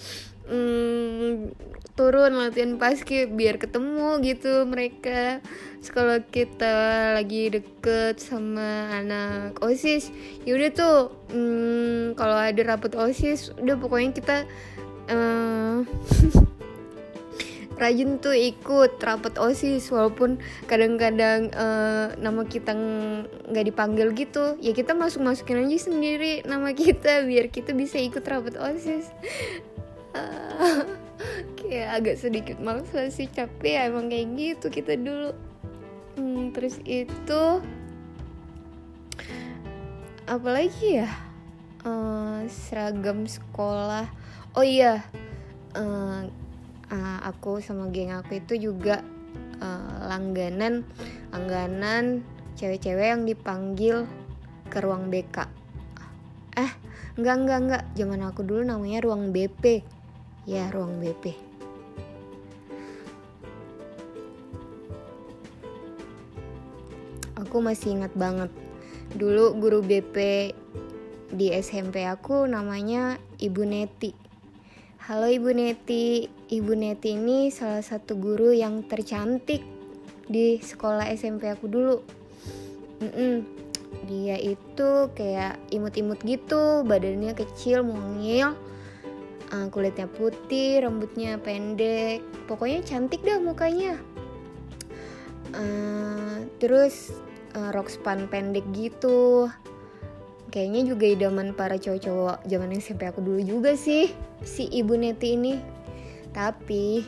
Hmm, 0.48 1.52
turun 1.96 2.40
latihan 2.40 2.80
paskip 2.80 3.32
biar 3.36 3.60
ketemu 3.60 4.24
gitu 4.24 4.64
mereka. 4.64 5.44
Kalau 5.82 6.22
kita 6.30 6.74
lagi 7.18 7.52
deket 7.52 8.22
sama 8.22 9.02
anak 9.02 9.58
osis 9.66 10.14
ya 10.46 10.54
udah 10.54 10.70
tuh 10.72 10.98
hmm, 11.34 12.16
kalau 12.16 12.38
ada 12.38 12.62
rapot 12.64 12.94
osis 12.94 13.50
udah 13.58 13.76
pokoknya 13.82 14.14
kita 14.14 14.38
uh, 15.10 15.82
rajin 17.82 18.22
tuh 18.22 18.38
ikut 18.38 19.02
rapat 19.02 19.42
osis. 19.42 19.90
Walaupun 19.90 20.38
kadang-kadang 20.70 21.50
uh, 21.58 22.14
nama 22.22 22.46
kita 22.46 22.78
nggak 23.52 23.66
dipanggil 23.74 24.14
gitu 24.14 24.56
ya 24.62 24.72
kita 24.72 24.94
masuk 24.94 25.26
masukin 25.26 25.66
aja 25.66 25.92
sendiri 25.92 26.46
nama 26.46 26.72
kita 26.78 27.26
biar 27.26 27.50
kita 27.50 27.74
bisa 27.74 27.98
ikut 27.98 28.22
rapat 28.24 28.56
osis. 28.56 29.10
Uh, 30.14 30.86
kayak 31.60 31.90
agak 32.02 32.16
sedikit 32.20 32.58
males 32.60 32.90
sih 33.14 33.30
capek 33.30 33.72
ya 33.78 33.82
emang 33.88 34.12
kayak 34.12 34.28
gitu 34.36 34.68
kita 34.72 34.98
dulu. 34.98 35.32
Hmm, 36.20 36.52
terus 36.52 36.78
itu 36.84 37.44
apalagi 40.28 41.04
ya? 41.04 41.10
Uh, 41.82 42.46
seragam 42.46 43.26
sekolah. 43.26 44.06
Oh 44.54 44.62
iya 44.62 45.02
uh, 45.74 46.22
uh, 46.92 47.20
aku 47.26 47.64
sama 47.64 47.90
geng 47.90 48.14
aku 48.14 48.38
itu 48.38 48.70
juga 48.70 49.02
uh, 49.64 49.98
langganan 50.06 50.86
langganan 51.32 52.22
cewek-cewek 52.60 53.08
yang 53.16 53.24
dipanggil 53.24 54.06
ke 54.68 54.78
ruang 54.84 55.10
BK 55.10 55.62
eh 56.60 56.72
enggak 57.16 57.36
enggak 57.44 57.60
enggak. 57.64 57.84
Zaman 57.96 58.22
aku 58.28 58.42
dulu 58.44 58.62
namanya 58.64 59.00
ruang 59.04 59.32
BP 59.32 59.84
ya 60.50 60.70
ruang 60.74 60.98
BP 60.98 61.52
aku 67.52 67.60
masih 67.60 68.00
ingat 68.00 68.16
banget. 68.16 68.48
Dulu 69.12 69.60
guru 69.60 69.84
BP 69.84 70.16
di 71.36 71.52
SMP 71.52 72.08
aku 72.08 72.48
namanya 72.48 73.20
Ibu 73.44 73.68
Neti. 73.68 74.16
Halo 75.04 75.28
Ibu 75.28 75.52
Neti, 75.52 76.32
Ibu 76.48 76.72
Neti 76.80 77.20
ini 77.20 77.52
salah 77.52 77.84
satu 77.84 78.16
guru 78.16 78.56
yang 78.56 78.88
tercantik 78.88 79.68
di 80.32 80.64
sekolah 80.64 81.12
SMP 81.12 81.52
aku 81.52 81.68
dulu. 81.68 82.00
Mm-mm. 83.04 83.44
Dia 84.08 84.40
itu 84.40 85.12
kayak 85.12 85.60
imut-imut 85.76 86.24
gitu, 86.24 86.88
badannya 86.88 87.36
kecil, 87.36 87.84
mungil, 87.84 88.56
uh, 89.52 89.68
kulitnya 89.70 90.08
putih, 90.08 90.82
rambutnya 90.82 91.38
pendek, 91.38 92.24
pokoknya 92.48 92.80
cantik 92.82 93.22
dah 93.22 93.38
mukanya. 93.38 94.00
Uh, 95.52 96.48
terus 96.64 97.12
uh, 97.60 97.70
rok 97.76 97.92
span 97.92 98.32
pendek 98.32 98.64
gitu, 98.72 99.52
kayaknya 100.50 100.96
juga 100.96 101.06
idaman 101.12 101.52
para 101.52 101.76
cowok-cowok 101.76 102.48
zaman 102.48 102.76
SMP 102.80 103.08
aku 103.08 103.20
dulu 103.20 103.44
juga 103.44 103.76
sih 103.76 104.10
si 104.42 104.72
ibu 104.72 104.96
Neti 104.96 105.36
ini. 105.36 105.60
Tapi 106.32 107.04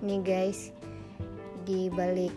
nih 0.00 0.20
guys 0.22 0.70
di 1.66 1.90
balik 1.90 2.32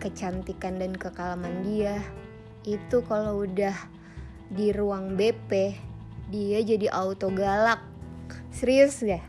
kecantikan 0.00 0.80
dan 0.80 0.96
kekalaman 0.96 1.62
dia 1.66 2.00
itu 2.64 3.04
kalau 3.06 3.44
udah 3.44 3.74
di 4.48 4.72
ruang 4.72 5.14
BP 5.18 5.76
dia 6.32 6.60
jadi 6.64 6.88
auto 6.92 7.28
galak 7.32 7.80
serius 8.58 8.98
ya? 9.06 9.22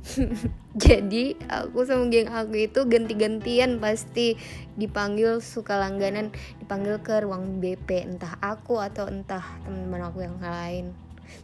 Jadi 0.84 1.34
aku 1.50 1.82
sama 1.82 2.08
geng 2.08 2.30
aku 2.30 2.66
itu 2.66 2.80
ganti-gantian 2.86 3.78
pasti. 3.78 4.34
Dipanggil 4.74 5.38
suka 5.44 5.76
langganan 5.76 6.32
dipanggil 6.58 6.98
ke 7.02 7.22
ruang 7.22 7.62
BP 7.62 8.06
entah 8.06 8.34
aku 8.42 8.80
atau 8.80 9.06
entah 9.06 9.42
teman-teman 9.66 10.02
aku 10.10 10.18
yang 10.24 10.38
lain. 10.40 10.94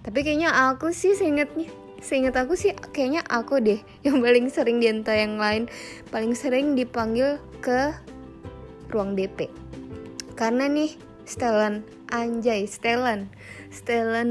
Tapi 0.03 0.27
kayaknya 0.27 0.51
aku 0.73 0.91
sih 0.91 1.15
seingetnya 1.15 1.71
seingat 1.97 2.37
aku 2.37 2.55
sih 2.61 2.77
kayaknya 2.93 3.25
aku 3.25 3.57
deh 3.59 3.81
yang 4.07 4.21
paling 4.21 4.51
sering 4.51 4.83
di 4.83 4.91
yang 4.91 5.39
lain. 5.39 5.71
Paling 6.11 6.35
sering 6.35 6.75
dipanggil 6.75 7.39
ke 7.63 7.95
ruang 8.91 9.15
BP 9.15 9.51
karena 10.35 10.67
nih 10.67 10.95
setelan. 11.27 11.83
Anjay 12.07 12.71
setelan 12.71 13.27
setelan 13.77 14.31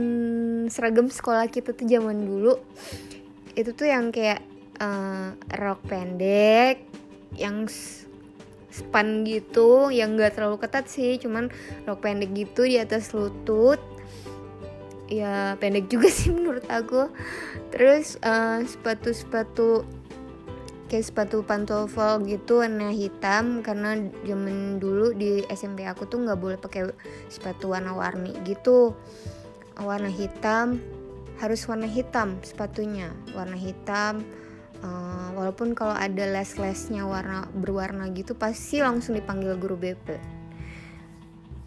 seragam 0.73 1.08
sekolah 1.13 1.45
kita 1.45 1.77
tuh 1.77 1.86
zaman 1.86 2.25
dulu 2.25 2.58
itu 3.55 3.71
tuh 3.71 3.88
yang 3.88 4.10
kayak 4.10 4.41
uh, 4.81 5.38
rok 5.55 5.79
pendek 5.88 6.84
yang 7.38 7.69
span 8.75 9.23
gitu 9.23 9.88
yang 9.88 10.19
gak 10.19 10.36
terlalu 10.36 10.60
ketat 10.60 10.91
sih 10.91 11.15
cuman 11.15 11.47
rok 11.88 12.03
pendek 12.03 12.36
gitu 12.36 12.67
di 12.67 12.75
atas 12.75 13.15
lutut. 13.15 13.79
Ya 15.08 15.55
pendek 15.62 15.88
juga 15.88 16.12
sih 16.17 16.34
menurut 16.36 16.67
aku. 16.67 17.08
Terus 17.71 18.19
uh, 18.25 18.60
eh, 18.60 18.67
sepatu 18.67 19.10
sepatu 19.15 19.69
kayak 20.86 21.05
sepatu 21.05 21.41
pantofel 21.41 22.21
gitu 22.29 22.62
warna 22.62 22.93
hitam 22.93 23.65
karena 23.65 23.97
zaman 24.21 24.77
dulu 24.77 25.17
di 25.17 25.41
SMP 25.49 25.81
aku 25.81 26.05
tuh 26.05 26.21
nggak 26.21 26.38
boleh 26.38 26.58
pakai 26.62 26.93
sepatu 27.25 27.73
warna-warni 27.73 28.38
gitu 28.45 28.93
warna 29.80 30.12
hitam 30.12 30.80
harus 31.40 31.68
warna 31.68 31.88
hitam 31.90 32.40
sepatunya. 32.44 33.12
Warna 33.36 33.60
hitam 33.60 34.24
uh, 34.86 35.30
walaupun 35.36 35.74
kalau 35.74 35.96
ada 35.96 36.26
les-lesnya 36.28 37.06
warna 37.08 37.48
berwarna 37.54 38.10
gitu 38.12 38.36
pasti 38.36 38.82
langsung 38.82 39.16
dipanggil 39.18 39.56
guru 39.58 39.78
BP 39.80 40.36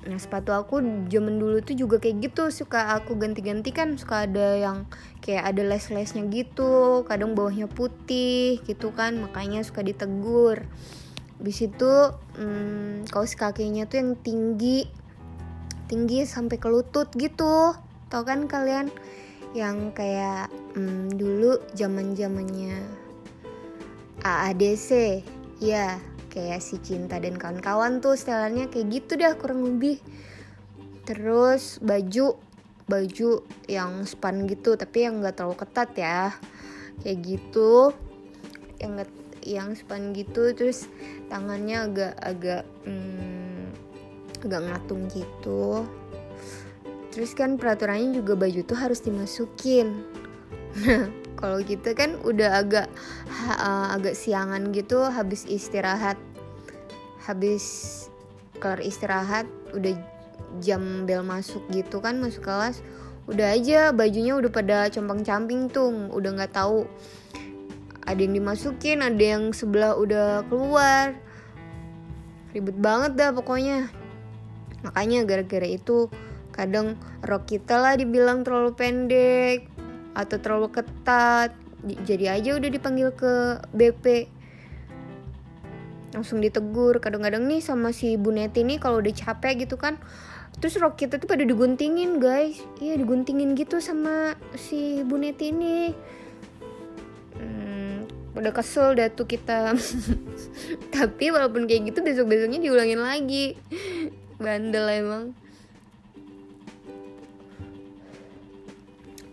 nah 0.08 0.16
sepatu 0.16 0.56
aku 0.56 0.80
zaman 1.12 1.36
dulu 1.36 1.60
tuh 1.60 1.76
juga 1.76 2.00
kayak 2.00 2.32
gitu 2.32 2.48
suka 2.48 2.96
aku 2.96 3.18
ganti-ganti 3.20 3.76
kan 3.76 3.92
suka 4.00 4.24
ada 4.24 4.56
yang 4.56 4.88
kayak 5.20 5.52
ada 5.52 5.60
les-lesnya 5.68 6.24
gitu 6.32 7.04
kadang 7.04 7.36
bawahnya 7.36 7.68
putih 7.68 8.56
gitu 8.64 8.88
kan 8.96 9.20
makanya 9.20 9.60
suka 9.60 9.84
ditegur. 9.84 10.64
Habis 11.36 11.70
itu 11.70 11.92
hmm, 12.40 13.10
kaos 13.12 13.36
kakinya 13.36 13.84
tuh 13.84 14.00
yang 14.00 14.10
tinggi 14.16 14.88
tinggi 15.92 16.24
sampai 16.24 16.56
ke 16.56 16.72
lutut 16.72 17.12
gitu 17.12 17.76
tau 18.08 18.24
kan 18.24 18.48
kalian 18.48 18.88
yang 19.56 19.92
kayak 19.96 20.52
hmm, 20.76 21.16
dulu 21.16 21.56
zaman 21.72 22.12
zamannya 22.12 22.84
AADC 24.24 25.22
ya 25.62 25.96
kayak 26.28 26.60
si 26.60 26.76
cinta 26.84 27.16
dan 27.16 27.40
kawan-kawan 27.40 28.04
tuh 28.04 28.14
setelannya 28.14 28.68
kayak 28.68 28.88
gitu 28.92 29.16
dah 29.16 29.32
kurang 29.36 29.64
lebih. 29.64 30.00
Terus 31.08 31.80
baju 31.80 32.36
baju 32.88 33.30
yang 33.68 34.04
span 34.08 34.48
gitu 34.48 34.76
tapi 34.76 35.04
yang 35.04 35.20
nggak 35.20 35.36
terlalu 35.40 35.56
ketat 35.60 35.90
ya 35.96 36.20
kayak 37.00 37.18
gitu. 37.24 37.92
Yang 38.78 38.92
gak, 39.02 39.10
yang 39.48 39.70
span 39.74 40.12
gitu 40.12 40.52
terus 40.52 40.86
tangannya 41.32 41.88
agak 41.88 42.14
agak 42.20 42.62
hmm, 42.84 43.72
agak 44.44 44.60
ngatung 44.68 45.08
gitu 45.10 45.88
terus 47.18 47.34
kan 47.34 47.58
peraturannya 47.58 48.14
juga 48.14 48.38
baju 48.38 48.62
tuh 48.62 48.78
harus 48.78 49.02
dimasukin. 49.02 50.06
Nah 50.86 51.10
kalau 51.34 51.58
gitu 51.66 51.90
kan 51.98 52.14
udah 52.22 52.62
agak 52.62 52.86
uh, 53.58 53.90
agak 53.90 54.14
siangan 54.14 54.70
gitu 54.70 55.02
habis 55.02 55.42
istirahat. 55.50 56.14
Habis 57.26 58.06
kelar 58.62 58.78
istirahat 58.78 59.50
udah 59.74 59.98
jam 60.62 61.02
bel 61.10 61.26
masuk 61.26 61.66
gitu 61.74 61.98
kan 61.98 62.22
masuk 62.22 62.46
kelas 62.46 62.80
udah 63.28 63.52
aja 63.52 63.92
bajunya 63.92 64.32
udah 64.38 64.48
pada 64.48 64.88
compang 64.88 65.20
camping 65.20 65.68
tuh 65.68 66.08
udah 66.08 66.30
nggak 66.38 66.56
tahu 66.56 66.88
ada 68.08 68.24
yang 68.24 68.32
dimasukin 68.32 69.04
ada 69.04 69.20
yang 69.20 69.52
sebelah 69.52 69.92
udah 69.92 70.46
keluar. 70.48 71.12
Ribet 72.56 72.80
banget 72.80 73.20
dah 73.20 73.36
pokoknya. 73.36 73.92
Makanya 74.80 75.28
gara-gara 75.28 75.68
itu 75.68 76.08
kadang 76.58 76.98
rok 77.22 77.46
kita 77.46 77.78
lah 77.78 77.94
dibilang 77.94 78.42
terlalu 78.42 78.74
pendek 78.74 79.70
atau 80.18 80.36
terlalu 80.42 80.74
ketat. 80.74 81.54
Jadi 81.86 82.26
aja 82.26 82.58
udah 82.58 82.66
dipanggil 82.66 83.14
ke 83.14 83.62
BP 83.70 84.34
langsung 86.10 86.42
ditegur 86.42 86.98
kadang-kadang 86.98 87.46
nih 87.46 87.62
sama 87.62 87.94
si 87.94 88.18
Bu 88.18 88.34
Neti 88.34 88.64
nih 88.66 88.80
kalau 88.80 88.98
udah 88.98 89.12
capek 89.12 89.68
gitu 89.68 89.76
kan 89.76 90.00
terus 90.58 90.74
rok 90.80 90.98
kita 90.98 91.22
tuh 91.22 91.30
pada 91.30 91.46
diguntingin 91.46 92.18
guys. 92.18 92.58
Iya 92.82 92.98
diguntingin 92.98 93.54
gitu 93.54 93.78
sama 93.78 94.34
si 94.58 95.06
Bu 95.06 95.14
Neti 95.14 95.54
ini. 95.54 95.94
Hmm, 97.38 98.10
udah 98.34 98.50
kesel 98.50 98.98
dah 98.98 99.06
tuh 99.06 99.30
kita. 99.30 99.78
Tapi 100.98 101.30
walaupun 101.30 101.70
kayak 101.70 101.94
gitu 101.94 102.02
besok 102.02 102.34
besoknya 102.34 102.58
diulangin 102.58 102.98
lagi. 102.98 103.54
Bandel 104.42 104.86
emang 104.98 105.38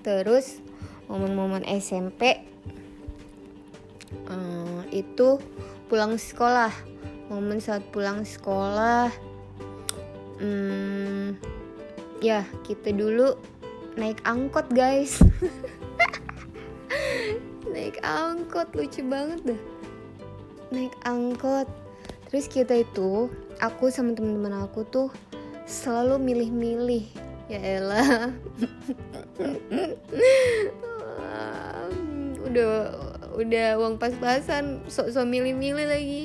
terus 0.05 0.61
momen-momen 1.09 1.65
SMP 1.65 2.45
uh, 4.29 4.85
eh, 4.85 5.01
itu 5.01 5.41
pulang 5.89 6.21
sekolah. 6.21 6.69
Momen 7.25 7.57
saat 7.57 7.81
pulang 7.89 8.21
sekolah 8.21 9.09
hmm, 10.37 11.41
ya 12.21 12.45
kita 12.61 12.93
dulu 12.93 13.33
naik 13.97 14.21
angkot 14.21 14.69
guys. 14.69 15.17
Naik 17.75 17.99
angkot 18.05 18.71
lucu 18.71 19.03
banget 19.03 19.41
dah 19.51 19.61
naik 20.73 20.93
angkot. 21.05 21.67
Terus 22.29 22.45
kita 22.51 22.83
itu 22.83 23.31
aku 23.63 23.87
sama 23.87 24.11
teman-teman 24.11 24.65
aku 24.65 24.83
tuh 24.87 25.09
selalu 25.65 26.21
milih-milih 26.21 27.24
ya 27.49 27.59
elah. 27.61 28.33
Udah 32.45 32.93
udah 33.35 33.75
uang 33.75 33.99
pas-pasan 33.99 34.79
sok-sok 34.87 35.27
milih-milih 35.27 35.87
lagi. 35.91 36.23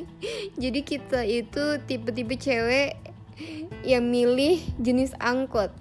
Jadi 0.55 0.81
kita 0.87 1.27
itu 1.27 1.83
tipe-tipe 1.85 2.39
cewek 2.39 2.95
yang 3.83 4.07
milih 4.07 4.63
jenis 4.79 5.11
angkot. 5.19 5.75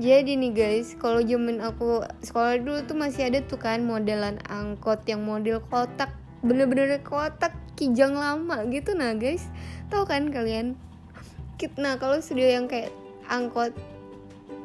Jadi 0.00 0.40
nih 0.40 0.52
guys 0.56 0.96
kalau 0.96 1.20
zaman 1.20 1.60
aku 1.60 2.00
sekolah 2.24 2.56
dulu 2.64 2.80
tuh 2.88 2.96
masih 2.96 3.28
ada 3.28 3.44
tuh 3.44 3.60
kan 3.60 3.84
modelan 3.84 4.40
angkot 4.48 5.04
yang 5.04 5.28
model 5.28 5.60
kotak 5.68 6.16
bener-bener 6.40 6.96
kotak 7.04 7.52
kijang 7.76 8.16
lama 8.16 8.64
gitu 8.72 8.96
nah 8.96 9.12
guys. 9.12 9.44
Tahu 9.92 10.08
kan 10.08 10.32
kalian? 10.32 10.80
Nah 11.76 12.00
kalau 12.00 12.24
sudah 12.24 12.56
yang 12.56 12.66
kayak 12.66 12.90
angkot 13.28 13.76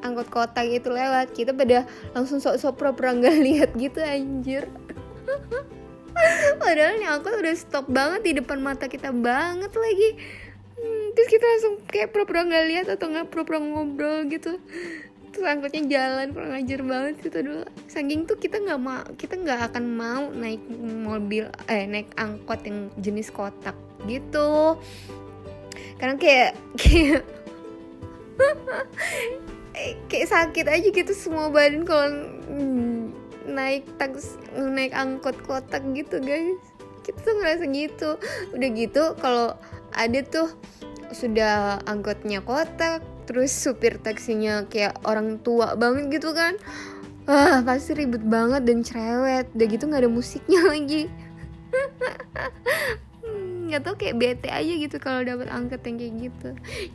angkot 0.01 0.27
kotak 0.29 0.67
itu 0.69 0.89
lewat. 0.89 1.33
Kita 1.33 1.53
pada 1.53 1.85
langsung 2.13 2.41
sok-sok 2.41 2.73
pura-pura 2.77 3.13
nggak 3.15 3.37
lihat 3.47 3.69
gitu 3.77 3.99
anjir. 4.01 4.65
Padahal 6.57 6.97
nih 6.97 7.09
angkot 7.09 7.33
udah 7.37 7.55
stop 7.55 7.85
banget 7.87 8.21
di 8.25 8.31
depan 8.41 8.57
mata 8.59 8.89
kita 8.89 9.13
banget 9.13 9.69
lagi. 9.71 10.09
Terus 11.17 11.29
kita 11.29 11.45
langsung 11.45 11.73
kayak 11.89 12.13
pura-pura 12.13 12.45
nggak 12.45 12.65
lihat 12.69 12.87
atau 12.93 13.09
nggak 13.09 13.29
pura-pura 13.33 13.57
ngobrol 13.61 14.25
gitu. 14.29 14.61
Terus 15.33 15.45
angkotnya 15.45 15.85
jalan 15.85 16.33
kurang 16.33 16.53
ajar 16.57 16.79
banget 16.81 17.15
gitu 17.21 17.37
dulu. 17.45 17.61
Saking 17.89 18.25
tuh 18.25 18.37
kita 18.41 18.57
nggak 18.57 18.81
mau 18.81 19.05
kita 19.17 19.37
nggak 19.37 19.59
akan 19.73 19.83
mau 19.93 20.23
naik 20.33 20.61
mobil 21.05 21.45
eh 21.69 21.85
naik 21.85 22.13
angkot 22.17 22.61
yang 22.65 22.89
jenis 22.97 23.29
kotak 23.29 23.77
gitu. 24.09 24.77
Karena 25.97 26.17
kayak 26.17 26.51
kayak 26.77 27.21
kayak 30.07 30.29
sakit 30.29 30.65
aja 30.67 30.87
gitu 30.89 31.13
semua 31.13 31.49
badan 31.49 31.83
kalau 31.85 32.09
naik 33.47 33.87
taksi 33.97 34.37
naik 34.53 34.93
angkot 34.93 35.33
kotak 35.47 35.81
gitu 35.95 36.19
guys. 36.21 36.59
Kita 37.01 37.17
tuh 37.23 37.39
ngerasa 37.39 37.65
gitu. 37.71 38.09
Udah 38.51 38.69
gitu 38.75 39.03
kalau 39.17 39.55
ada 39.95 40.19
tuh 40.27 40.51
sudah 41.15 41.79
angkotnya 41.87 42.43
kotak 42.43 42.99
terus 43.27 43.51
supir 43.51 43.99
taksinya 43.99 44.67
kayak 44.67 44.99
orang 45.07 45.39
tua 45.39 45.79
banget 45.79 46.19
gitu 46.19 46.35
kan. 46.35 46.59
Ah 47.27 47.63
pasti 47.63 47.95
ribet 47.95 48.23
banget 48.23 48.67
dan 48.67 48.83
cerewet. 48.83 49.47
Udah 49.55 49.67
gitu 49.67 49.83
nggak 49.87 50.03
ada 50.03 50.11
musiknya 50.11 50.61
lagi. 50.71 51.07
Hmm, 53.23 53.71
nggak 53.71 53.81
tau 53.83 53.95
kayak 53.95 54.15
bete 54.19 54.47
aja 54.51 54.73
gitu 54.75 54.95
kalau 54.99 55.23
dapat 55.23 55.47
angkot 55.47 55.79
yang 55.87 55.97
kayak 55.99 56.13
gitu. 56.29 56.49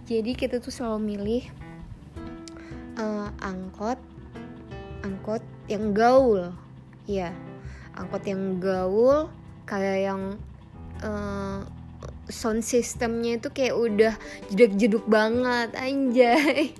Jadi 0.08 0.32
kita 0.36 0.56
tuh 0.60 0.72
selalu 0.72 1.16
milih 1.16 1.44
uh, 2.98 3.28
angkot 3.40 3.98
angkot 5.02 5.42
yang 5.68 5.92
gaul. 5.92 6.54
Ya 7.06 7.34
angkot 7.96 8.24
yang 8.24 8.58
gaul 8.62 9.28
kayak 9.68 9.98
yang 10.08 10.22
uh, 11.04 11.64
sound 12.32 12.64
systemnya 12.64 13.36
itu 13.36 13.48
kayak 13.52 13.74
udah 13.76 14.14
jeduk-jeduk 14.52 15.04
banget 15.06 15.70
anjay. 15.76 16.72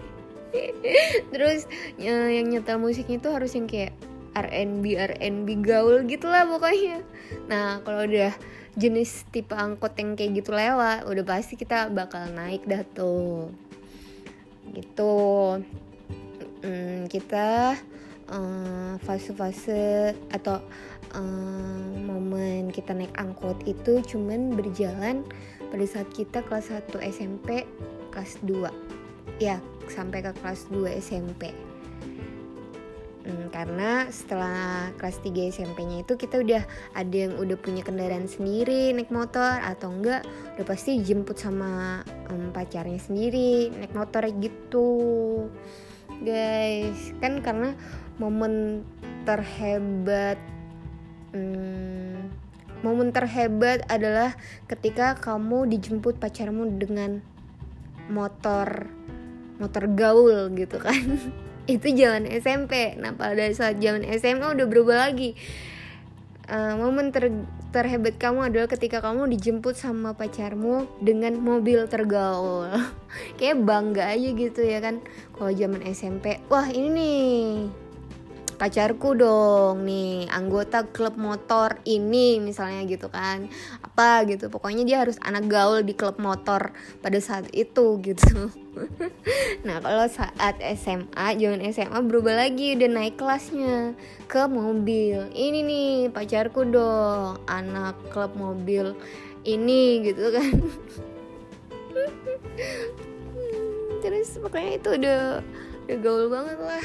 Terus 1.33 1.65
ya, 1.97 2.29
yang 2.29 2.53
nyetel 2.53 2.77
musiknya 2.81 3.21
itu 3.21 3.29
harus 3.33 3.53
yang 3.57 3.69
kayak 3.69 3.93
R&B 4.33 4.97
R&B 4.97 5.49
gaul 5.61 6.05
gitu 6.09 6.29
lah 6.29 6.49
pokoknya. 6.49 7.05
Nah 7.49 7.85
kalau 7.85 8.09
udah 8.09 8.33
jenis 8.73 9.29
tipe 9.29 9.53
angkot 9.53 9.93
yang 10.01 10.17
kayak 10.17 10.41
gitu 10.41 10.57
lewat 10.57 11.05
udah 11.05 11.25
pasti 11.29 11.61
kita 11.61 11.93
bakal 11.93 12.25
naik 12.33 12.65
dah 12.65 12.81
tuh. 12.97 13.53
Gitu 14.73 15.13
hmm, 16.63 17.11
kita 17.11 17.77
eh, 18.31 18.95
fase-fase 19.03 20.15
atau 20.31 20.63
uh, 21.17 21.83
momen 22.01 22.73
kita 22.73 22.97
naik 22.97 23.13
angkot 23.21 23.57
itu 23.69 24.01
cuman 24.03 24.57
berjalan 24.57 25.27
pada 25.73 25.85
saat 25.89 26.09
kita 26.13 26.45
kelas 26.45 26.73
1 26.73 26.93
SMP 27.13 27.65
kelas 28.13 28.41
2 28.45 29.41
ya 29.41 29.61
sampai 29.89 30.25
ke 30.25 30.33
kelas 30.41 30.69
2 30.69 31.01
SMP 31.01 31.53
hmm, 33.25 33.49
karena 33.53 34.09
setelah 34.13 34.93
kelas 35.01 35.21
3 35.25 35.53
SMP-nya 35.53 36.05
itu 36.05 36.15
kita 36.17 36.41
udah 36.41 36.63
ada 36.93 37.17
yang 37.17 37.37
udah 37.41 37.57
punya 37.57 37.81
kendaraan 37.85 38.29
sendiri 38.29 38.93
naik 38.93 39.13
motor 39.13 39.61
atau 39.65 39.93
enggak 39.93 40.25
udah 40.57 40.67
pasti 40.69 41.01
jemput 41.01 41.41
sama 41.41 42.05
um, 42.29 42.53
pacarnya 42.53 43.01
sendiri 43.01 43.73
naik 43.73 43.97
motor 43.97 44.29
gitu 44.29 44.91
guys. 46.25 47.15
Kan 47.19 47.43
karena 47.43 47.75
momen 48.17 48.87
terhebat 49.23 50.39
hmm, 51.35 52.31
momen 52.83 53.15
terhebat 53.15 53.87
adalah 53.87 54.35
ketika 54.67 55.19
kamu 55.19 55.71
dijemput 55.71 56.19
pacarmu 56.19 56.67
dengan 56.79 57.23
motor 58.11 58.91
motor 59.59 59.85
gaul 59.95 60.51
gitu 60.55 60.79
kan. 60.79 61.19
Itu 61.71 61.95
zaman 61.95 62.27
SMP 62.27 62.99
nah 62.99 63.15
pada 63.15 63.47
saat 63.55 63.79
zaman 63.79 64.03
SMA 64.19 64.51
udah 64.51 64.67
berubah 64.67 65.07
lagi 65.07 65.39
uh, 66.53 66.77
momen 66.77 67.09
ter 67.09 67.33
terhebat 67.73 68.21
kamu 68.21 68.53
adalah 68.53 68.69
ketika 68.69 69.01
kamu 69.01 69.33
dijemput 69.33 69.73
sama 69.73 70.13
pacarmu 70.13 70.85
dengan 71.01 71.41
mobil 71.41 71.89
tergaul. 71.89 72.69
Kayak 73.41 73.65
bangga 73.65 74.13
aja 74.13 74.29
gitu 74.37 74.61
ya 74.61 74.85
kan. 74.85 75.01
Kalau 75.33 75.51
zaman 75.51 75.81
SMP 75.89 76.39
wah 76.53 76.69
ini 76.69 76.89
nih 76.93 77.82
pacarku 78.63 79.19
dong 79.19 79.83
nih 79.83 80.31
anggota 80.31 80.87
klub 80.87 81.19
motor 81.19 81.83
ini 81.83 82.39
misalnya 82.39 82.87
gitu 82.87 83.11
kan. 83.11 83.51
Apa 83.83 84.23
gitu 84.31 84.55
pokoknya 84.55 84.87
dia 84.87 85.03
harus 85.03 85.19
anak 85.19 85.51
gaul 85.51 85.83
di 85.83 85.99
klub 85.99 86.23
motor 86.23 86.71
pada 87.03 87.19
saat 87.19 87.51
itu 87.51 87.99
gitu. 87.99 88.55
Nah 89.69 89.85
kalau 89.85 90.09
saat 90.09 90.65
SMA 90.81 91.37
jangan 91.37 91.61
SMA 91.71 91.99
berubah 92.09 92.41
lagi 92.41 92.73
udah 92.73 92.89
naik 92.89 93.21
kelasnya 93.21 93.93
ke 94.31 94.49
mobil. 94.49 95.29
Ini 95.29 95.61
nih 95.61 95.91
pacarku 96.09 96.65
dong 96.65 97.37
anak 97.51 98.01
klub 98.15 98.33
mobil 98.33 98.97
ini 99.45 100.01
gitu 100.07 100.33
kan. 100.33 100.57
Terus 104.03 104.41
pokoknya 104.41 104.73
itu 104.81 104.89
udah 104.99 105.21
udah 105.85 105.97
gaul 106.01 106.27
banget 106.33 106.59
lah. 106.59 106.85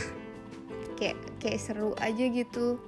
Kayak 1.00 1.18
kayak 1.38 1.62
seru 1.62 1.94
aja 2.02 2.26
gitu. 2.30 2.82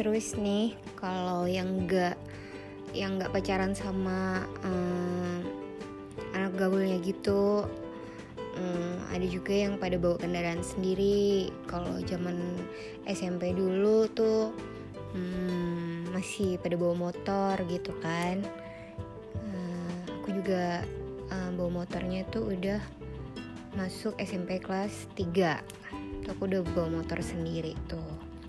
Terus 0.00 0.32
nih 0.40 0.80
kalau 0.96 1.44
yang 1.44 1.84
enggak 1.84 2.16
yang 2.96 3.20
nggak 3.20 3.36
pacaran 3.36 3.76
sama 3.76 4.48
um, 4.64 5.44
anak 6.32 6.56
gaulnya 6.56 6.96
gitu 7.04 7.68
hmm, 8.60 9.16
ada 9.16 9.26
juga 9.26 9.52
yang 9.56 9.80
pada 9.80 9.96
bawa 9.96 10.20
kendaraan 10.20 10.60
sendiri. 10.60 11.48
Kalau 11.64 11.96
zaman 12.04 12.36
SMP 13.08 13.56
dulu 13.56 14.04
tuh 14.12 14.52
hmm, 15.16 16.12
masih 16.12 16.60
pada 16.60 16.76
bawa 16.76 17.10
motor 17.10 17.56
gitu 17.72 17.96
kan. 18.04 18.44
Uh, 19.40 19.98
aku 20.20 20.36
juga 20.36 20.84
uh, 21.32 21.50
bawa 21.56 21.82
motornya 21.82 22.28
tuh 22.28 22.52
udah 22.52 22.80
masuk 23.80 24.12
SMP 24.20 24.60
kelas 24.60 25.08
3 25.14 26.26
tuh 26.26 26.30
aku 26.36 26.50
udah 26.50 26.60
bawa 26.76 27.00
motor 27.00 27.24
sendiri 27.24 27.72
tuh. 27.88 28.04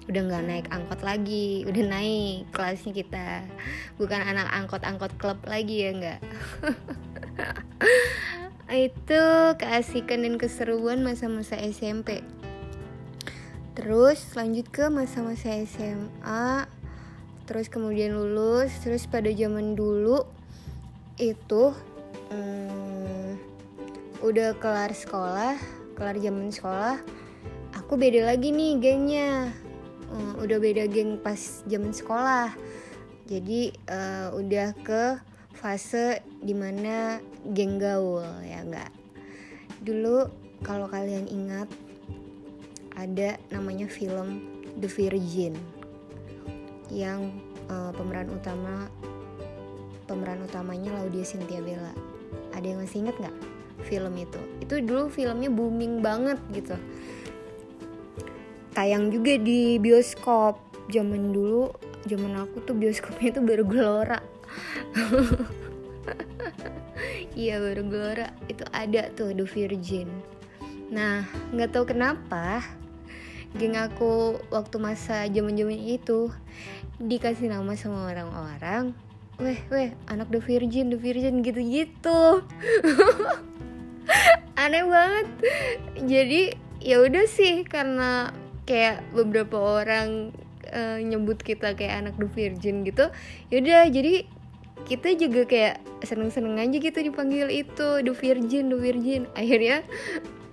Udah 0.09 0.27
nggak 0.27 0.43
naik 0.43 0.67
angkot 0.73 0.99
lagi 1.07 1.63
udah 1.63 1.83
naik 1.87 2.51
kelasnya 2.51 2.91
kita. 2.91 3.47
Bukan 3.95 4.19
anak 4.19 4.51
angkot-angkot 4.51 5.15
klub 5.15 5.39
lagi 5.47 5.87
ya 5.87 5.95
nggak 5.95 6.19
itu 8.75 9.21
keasikan 9.59 10.23
dan 10.23 10.35
keseruan 10.39 11.03
masa-masa 11.03 11.59
SMP 11.59 12.23
terus 13.71 14.35
lanjut 14.35 14.67
ke 14.67 14.91
masa-masa 14.91 15.55
SMA 15.63 16.67
terus 17.49 17.67
kemudian 17.67 18.15
lulus. 18.15 18.71
Terus 18.79 19.07
pada 19.07 19.27
zaman 19.31 19.75
dulu 19.75 20.23
itu 21.19 21.75
hmm, 22.31 23.35
udah 24.23 24.55
kelar 24.55 24.95
sekolah 24.95 25.59
kelar 25.99 26.17
zaman 26.17 26.49
sekolah 26.49 26.97
aku 27.75 27.99
beda 27.99 28.31
lagi 28.31 28.55
nih 28.55 28.79
gengnya. 28.79 29.51
Hmm, 30.11 30.39
udah 30.43 30.57
beda 30.59 30.91
geng 30.91 31.19
pas 31.19 31.63
zaman 31.67 31.95
sekolah. 31.95 32.51
Jadi 33.27 33.71
uh, 33.87 34.35
udah 34.35 34.75
ke 34.83 35.19
fase 35.55 36.19
di 36.43 36.51
mana 36.51 37.23
geng 37.49 37.81
gaul 37.81 38.21
ya 38.45 38.61
enggak 38.61 38.91
dulu 39.81 40.29
kalau 40.61 40.85
kalian 40.85 41.25
ingat 41.25 41.65
ada 42.93 43.41
namanya 43.49 43.89
film 43.89 44.45
The 44.77 44.85
Virgin 44.85 45.57
yang 46.93 47.33
uh, 47.71 47.89
pemeran 47.95 48.29
utama 48.29 48.85
pemeran 50.05 50.43
utamanya 50.43 50.91
Laudia 50.99 51.23
Cynthia 51.23 51.63
Bella. 51.63 51.95
Ada 52.51 52.75
yang 52.75 52.83
masih 52.83 53.07
inget 53.07 53.15
nggak 53.15 53.37
film 53.87 54.13
itu? 54.19 54.41
Itu 54.59 54.83
dulu 54.83 55.07
filmnya 55.07 55.47
booming 55.47 56.03
banget 56.03 56.37
gitu. 56.51 56.75
Tayang 58.75 59.07
juga 59.09 59.39
di 59.39 59.79
bioskop. 59.79 60.59
Zaman 60.91 61.31
dulu 61.31 61.71
zaman 62.05 62.35
aku 62.43 62.59
tuh 62.65 62.75
bioskopnya 62.75 63.29
tuh 63.39 63.45
baru 63.45 63.63
gelora 63.63 64.19
iya 67.35 67.57
baru 67.57 67.87
Gelora. 67.87 68.29
Itu 68.47 68.63
ada 68.71 69.09
tuh 69.13 69.33
The 69.35 69.45
Virgin. 69.45 70.07
Nah 70.91 71.27
nggak 71.55 71.71
tahu 71.75 71.89
kenapa 71.89 72.63
geng 73.57 73.75
aku 73.75 74.39
waktu 74.47 74.79
masa 74.79 75.27
zaman 75.27 75.59
zaman 75.59 75.75
itu 75.75 76.31
dikasih 77.03 77.51
nama 77.51 77.75
sama 77.75 78.07
orang-orang 78.07 78.95
weh 79.41 79.59
weh 79.67 79.91
anak 80.07 80.31
The 80.31 80.39
Virgin 80.39 80.87
The 80.87 80.99
Virgin 81.01 81.43
gitu 81.43 81.59
gitu 81.59 82.21
aneh 84.61 84.85
banget. 84.85 85.27
Jadi 85.99 86.41
ya 86.81 87.01
udah 87.01 87.25
sih 87.29 87.65
karena 87.65 88.33
kayak 88.65 89.03
beberapa 89.13 89.83
orang 89.83 90.31
uh, 90.71 90.97
nyebut 91.01 91.41
kita 91.41 91.75
kayak 91.75 92.07
anak 92.07 92.15
The 92.17 92.27
Virgin 92.31 92.87
gitu 92.87 93.11
yaudah 93.53 93.89
jadi 93.91 94.25
kita 94.85 95.13
juga 95.15 95.45
kayak 95.47 95.75
seneng-seneng 96.05 96.57
aja 96.57 96.77
gitu 96.77 96.99
dipanggil 97.01 97.47
itu 97.49 97.87
The 98.01 98.13
Virgin 98.13 98.73
The 98.73 98.77
Virgin. 98.77 99.21
Akhirnya 99.37 99.85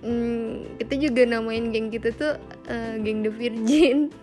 hmm, 0.05 0.79
kita 0.81 0.93
juga 0.99 1.21
namain 1.25 1.71
geng 1.73 1.89
kita 1.89 2.13
tuh 2.15 2.33
uh, 2.69 2.93
geng 3.01 3.25
The 3.25 3.31
Virgin. 3.31 3.97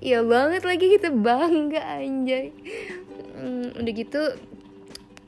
Iya 0.00 0.22
banget 0.22 0.62
lagi 0.62 0.86
kita 0.86 1.10
bangga 1.10 1.82
anjay. 1.98 2.54
Hmm, 3.36 3.74
udah 3.74 3.92
gitu 3.92 4.22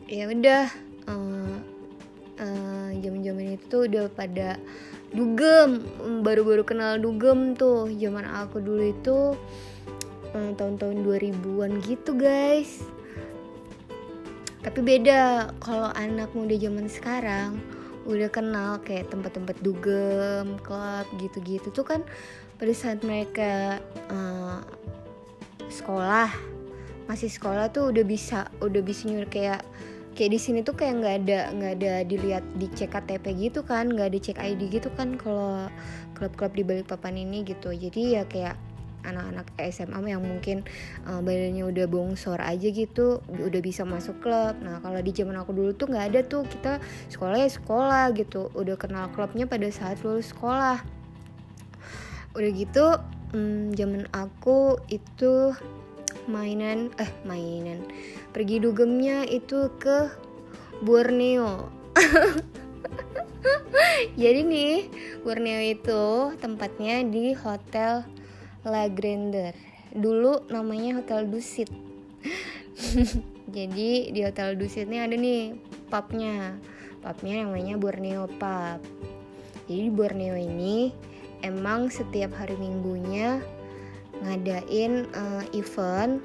ya 0.08 0.30
udah 0.30 0.64
uh, 1.10 1.56
uh, 2.40 2.88
zaman-zaman 3.02 3.58
itu 3.58 3.64
tuh 3.66 3.82
udah 3.90 4.06
pada 4.08 4.56
dugem 5.10 5.82
baru-baru 6.22 6.62
kenal 6.62 6.96
dugem 7.02 7.58
tuh. 7.58 7.90
Zaman 7.90 8.24
aku 8.26 8.62
dulu 8.62 8.82
itu 8.94 9.18
tahun 10.32 10.54
tahun-tahun 10.58 10.96
2000-an 11.04 11.72
gitu 11.84 12.12
guys. 12.16 12.84
Tapi 14.62 14.80
beda 14.82 15.52
kalau 15.62 15.88
anak 15.94 16.28
muda 16.34 16.58
zaman 16.58 16.90
sekarang 16.90 17.56
udah 18.08 18.28
kenal 18.32 18.80
kayak 18.80 19.12
tempat-tempat 19.12 19.56
dugem, 19.60 20.56
klub 20.64 21.06
gitu-gitu. 21.20 21.68
Tuh 21.70 21.84
kan 21.84 22.00
pada 22.58 22.72
saat 22.74 23.04
mereka 23.04 23.78
uh, 24.10 24.64
sekolah 25.68 26.32
masih 27.08 27.32
sekolah 27.32 27.72
tuh 27.72 27.88
udah 27.88 28.04
bisa 28.04 28.52
udah 28.60 28.82
bisa 28.84 29.08
nyur 29.08 29.24
kayak 29.28 29.64
kayak 30.12 30.34
di 30.34 30.40
sini 30.42 30.60
tuh 30.60 30.76
kayak 30.76 31.00
nggak 31.00 31.16
ada 31.24 31.40
nggak 31.54 31.72
ada 31.80 31.92
dilihat 32.04 32.44
di 32.58 32.66
cek 32.68 32.90
KTP 32.92 33.24
gitu 33.48 33.62
kan 33.62 33.88
nggak 33.88 34.12
ada 34.12 34.18
cek 34.18 34.38
ID 34.42 34.68
gitu 34.68 34.90
kan 34.92 35.14
kalau 35.16 35.70
klub-klub 36.18 36.52
di 36.52 36.66
Balikpapan 36.66 37.22
ini 37.22 37.46
gitu. 37.46 37.70
Jadi 37.70 38.18
ya 38.18 38.26
kayak 38.26 38.67
anak-anak 39.06 39.46
SMA 39.70 39.98
yang 40.10 40.22
mungkin 40.24 40.66
uh, 41.06 41.22
badannya 41.22 41.64
udah 41.68 41.86
bongsor 41.86 42.38
aja 42.42 42.68
gitu 42.70 43.22
udah 43.28 43.60
bisa 43.62 43.86
masuk 43.86 44.18
klub. 44.22 44.58
Nah 44.58 44.82
kalau 44.82 44.98
di 44.98 45.14
zaman 45.14 45.38
aku 45.38 45.54
dulu 45.54 45.70
tuh 45.74 45.86
nggak 45.90 46.06
ada 46.14 46.20
tuh 46.26 46.42
kita 46.46 46.82
sekolah 47.12 47.36
ya 47.38 47.50
sekolah 47.50 48.04
gitu. 48.14 48.50
Udah 48.54 48.74
kenal 48.74 49.10
klubnya 49.14 49.46
pada 49.46 49.68
saat 49.70 50.02
lulus 50.02 50.34
sekolah. 50.34 50.82
Udah 52.34 52.50
gitu 52.54 52.86
hmm, 53.34 53.74
zaman 53.74 54.06
aku 54.14 54.78
itu 54.90 55.54
mainan 56.28 56.92
eh 57.00 57.10
mainan. 57.24 57.82
Pergi 58.34 58.60
dugemnya 58.60 59.24
itu 59.24 59.72
ke 59.80 60.12
Borneo. 60.84 61.72
Jadi 64.20 64.40
nih 64.46 64.74
Borneo 65.22 65.60
itu 65.62 66.34
tempatnya 66.38 67.02
di 67.02 67.34
hotel 67.34 68.06
La 68.66 68.90
Grandeur 68.90 69.54
dulu 69.94 70.44
namanya 70.50 70.98
Hotel 70.98 71.30
Dusit. 71.30 71.70
Jadi 73.56 74.10
di 74.12 74.20
Hotel 74.26 74.58
Dusit 74.58 74.90
ini 74.90 74.98
ada 74.98 75.14
nih 75.14 75.54
pubnya. 75.88 76.58
Pubnya 76.98 77.46
namanya 77.46 77.78
Borneo 77.78 78.26
Pub. 78.26 78.80
Jadi 79.70 79.80
di 79.88 79.92
Borneo 79.92 80.34
ini 80.34 80.90
emang 81.46 81.88
setiap 81.88 82.34
hari 82.34 82.58
minggunya 82.58 83.38
ngadain 84.26 85.06
uh, 85.14 85.46
event 85.54 86.18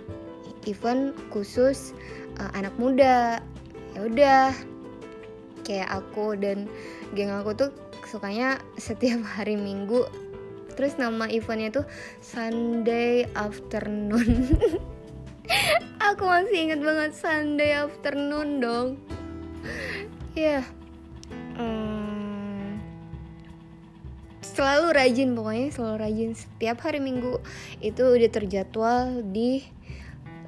event 0.65 1.13
khusus 1.30 1.93
uh, 2.41 2.50
anak 2.58 2.74
muda. 2.82 3.39
Ya 3.93 4.00
udah. 4.10 4.50
Kayak 5.63 6.04
aku 6.04 6.36
dan 6.36 6.67
geng 7.15 7.32
aku 7.32 7.56
tuh 7.56 7.72
sukanya 8.04 8.60
setiap 8.76 9.24
hari 9.24 9.56
minggu 9.56 10.04
terus 10.74 10.98
nama 10.98 11.30
eventnya 11.30 11.82
tuh 11.82 11.86
Sunday 12.20 13.30
Afternoon. 13.34 14.54
Aku 16.14 16.24
masih 16.28 16.70
inget 16.70 16.82
banget 16.84 17.12
Sunday 17.16 17.78
Afternoon 17.78 18.60
dong. 18.60 18.88
Ya 20.34 20.62
yeah. 20.62 20.64
hmm, 21.56 22.82
selalu 24.44 24.94
rajin 24.94 25.30
pokoknya 25.34 25.68
selalu 25.74 25.96
rajin. 26.00 26.32
Setiap 26.38 26.78
hari 26.86 27.02
minggu 27.02 27.42
itu 27.82 28.04
udah 28.04 28.30
terjadwal 28.30 29.26
di 29.34 29.66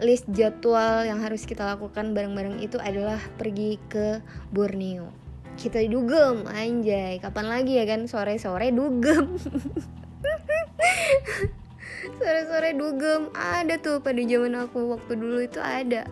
list 0.03 0.27
jadwal 0.31 1.07
yang 1.07 1.23
harus 1.23 1.47
kita 1.47 1.63
lakukan 1.63 2.11
bareng-bareng 2.11 2.59
itu 2.59 2.75
adalah 2.79 3.19
pergi 3.39 3.79
ke 3.87 4.19
Borneo. 4.51 5.09
Kita 5.55 5.79
dugem 5.87 6.43
anjay. 6.51 7.23
Kapan 7.23 7.47
lagi 7.47 7.79
ya 7.79 7.87
kan? 7.87 8.11
Sore-sore 8.11 8.75
dugem 8.75 9.39
sore-sore 12.19 12.69
dugem 12.77 13.29
ada 13.33 13.75
tuh 13.81 13.99
pada 13.99 14.21
zaman 14.21 14.53
aku 14.55 14.97
waktu 14.97 15.13
dulu 15.17 15.39
itu 15.43 15.59
ada. 15.59 16.07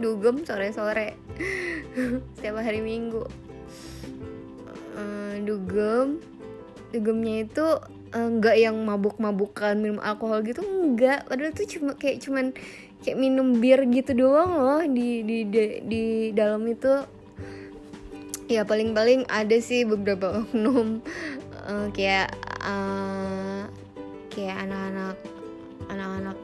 Dugem 0.00 0.42
sore-sore 0.42 1.14
setiap 2.38 2.60
hari 2.60 2.80
minggu. 2.82 3.24
Uh, 4.94 5.42
dugem 5.42 6.22
dugemnya 6.94 7.42
itu 7.42 7.66
eh, 8.14 8.54
yang 8.62 8.78
mabuk-mabukan 8.86 9.74
minum 9.74 9.98
alkohol 9.98 10.46
gitu 10.46 10.62
enggak 10.62 11.26
padahal 11.26 11.50
tuh 11.50 11.66
cuma 11.66 11.98
kayak 11.98 12.22
cuman 12.22 12.54
kayak 13.02 13.18
minum 13.18 13.58
bir 13.58 13.82
gitu 13.90 14.14
doang 14.14 14.54
loh 14.54 14.82
di 14.86 15.26
di 15.26 15.38
di, 15.50 15.62
di 15.82 16.04
dalam 16.30 16.62
itu. 16.70 17.02
Ya 18.44 18.60
paling-paling 18.62 19.24
ada 19.26 19.56
sih 19.56 19.88
beberapa 19.88 20.30
oknum 20.46 21.00
uh, 21.64 21.88
kayak 21.90 22.32
uh, 22.62 23.66
kayak 24.30 24.56
anak-anak 24.68 25.16
anak-anak 25.88 26.38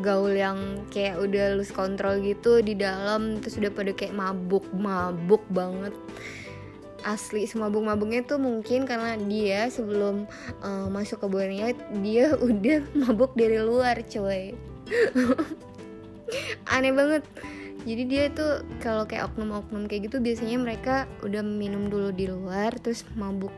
gaul 0.00 0.32
yang 0.32 0.88
kayak 0.88 1.20
udah 1.20 1.52
lose 1.58 1.74
kontrol 1.74 2.16
gitu 2.24 2.64
di 2.64 2.72
dalam 2.72 3.44
terus 3.44 3.60
udah 3.60 3.72
pada 3.72 3.92
kayak 3.92 4.16
mabuk 4.16 4.64
mabuk 4.72 5.44
banget. 5.52 5.92
Asli 7.02 7.50
semabuk-mabuknya 7.50 8.22
tuh 8.22 8.38
mungkin 8.38 8.86
karena 8.86 9.18
dia 9.18 9.66
sebelum 9.66 10.30
uh, 10.62 10.86
masuk 10.86 11.18
ke 11.18 11.26
Borneo 11.26 11.74
dia 11.98 12.32
udah 12.48 12.78
mabuk 12.94 13.34
dari 13.34 13.58
luar 13.58 14.00
coy. 14.06 14.54
Aneh 16.72 16.94
banget. 16.94 17.26
Jadi 17.82 18.02
dia 18.06 18.30
tuh 18.30 18.62
kalau 18.78 19.02
kayak 19.10 19.34
oknum-oknum 19.34 19.90
kayak 19.90 20.06
gitu 20.06 20.22
biasanya 20.22 20.54
mereka 20.62 20.94
udah 21.26 21.42
minum 21.42 21.90
dulu 21.90 22.14
di 22.14 22.30
luar 22.30 22.70
terus 22.78 23.02
mabuk 23.18 23.50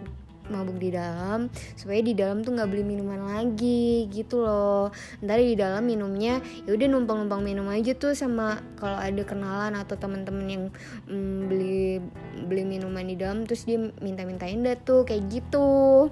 mabuk 0.52 0.76
di 0.76 0.92
dalam 0.92 1.48
supaya 1.76 2.00
di 2.04 2.12
dalam 2.12 2.44
tuh 2.44 2.52
nggak 2.57 2.68
beli 2.68 2.85
minuman 2.85 3.24
lagi 3.24 4.09
gitu 4.12 4.44
loh. 4.44 4.92
Ntar 5.24 5.40
di 5.40 5.57
dalam 5.57 5.85
minumnya 5.85 6.40
ya 6.68 6.70
udah 6.76 6.87
numpang 6.88 7.24
numpang 7.24 7.42
minum 7.44 7.66
aja 7.72 7.96
tuh 7.96 8.12
sama 8.12 8.61
kalau 8.76 8.98
ada 9.00 9.22
kenalan 9.24 9.74
atau 9.76 9.96
teman-teman 9.96 10.46
yang 10.48 10.64
mm, 11.09 11.38
beli 11.48 12.00
beli 12.44 12.62
minuman 12.64 13.04
di 13.09 13.16
dalam 13.16 13.48
terus 13.48 13.64
dia 13.64 13.80
minta 14.00 14.24
mintain 14.28 14.61
dah 14.61 14.76
tuh 14.76 15.09
kayak 15.09 15.24
gitu. 15.33 16.09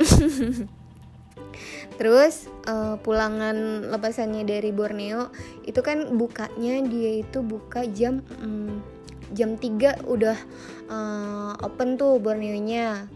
Terus 2.00 2.48
uh, 2.64 2.96
pulangan 3.04 3.84
lepasannya 3.92 4.48
dari 4.48 4.72
Borneo 4.72 5.28
itu 5.68 5.84
kan 5.84 6.16
bukanya 6.16 6.80
dia 6.88 7.20
itu 7.20 7.44
buka 7.44 7.84
jam 7.92 8.24
um, 8.40 8.80
jam 9.36 9.60
3 9.60 10.08
udah 10.08 10.38
uh, 10.88 11.52
open 11.60 12.00
tuh 12.00 12.16
Borneo-nya 12.18 13.06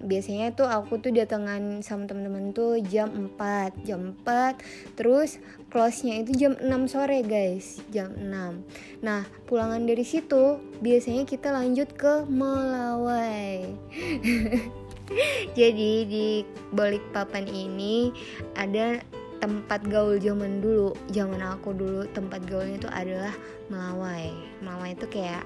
biasanya 0.00 0.56
tuh 0.56 0.64
aku 0.64 0.96
tuh 1.00 1.12
datangan 1.12 1.84
sama 1.84 2.08
teman-teman 2.08 2.56
tuh 2.56 2.80
jam 2.88 3.12
4 3.12 3.84
jam 3.84 4.16
4 4.24 4.96
terus 4.96 5.36
close-nya 5.68 6.24
itu 6.24 6.32
jam 6.36 6.52
6 6.56 6.66
sore 6.88 7.20
guys. 7.22 7.84
Jam 7.92 8.16
6 8.16 9.04
nah 9.04 9.28
pulangan 9.44 9.84
dari 9.84 10.02
situ 10.02 10.58
biasanya 10.80 11.28
kita 11.28 11.52
lanjut 11.52 11.92
ke 11.94 12.24
Melawai. 12.26 13.68
Jadi 15.58 16.06
di 16.06 16.28
balik 16.70 17.02
papan 17.10 17.44
ini 17.50 18.14
ada 18.54 19.02
tempat 19.40 19.82
gaul 19.88 20.20
zaman 20.20 20.60
dulu. 20.60 20.94
Zaman 21.10 21.40
aku 21.40 21.74
dulu 21.74 22.06
tempat 22.12 22.44
gaulnya 22.46 22.76
itu 22.78 22.88
adalah 22.92 23.34
Melawai. 23.72 24.30
Melawai 24.62 24.94
itu 24.94 25.06
kayak 25.10 25.42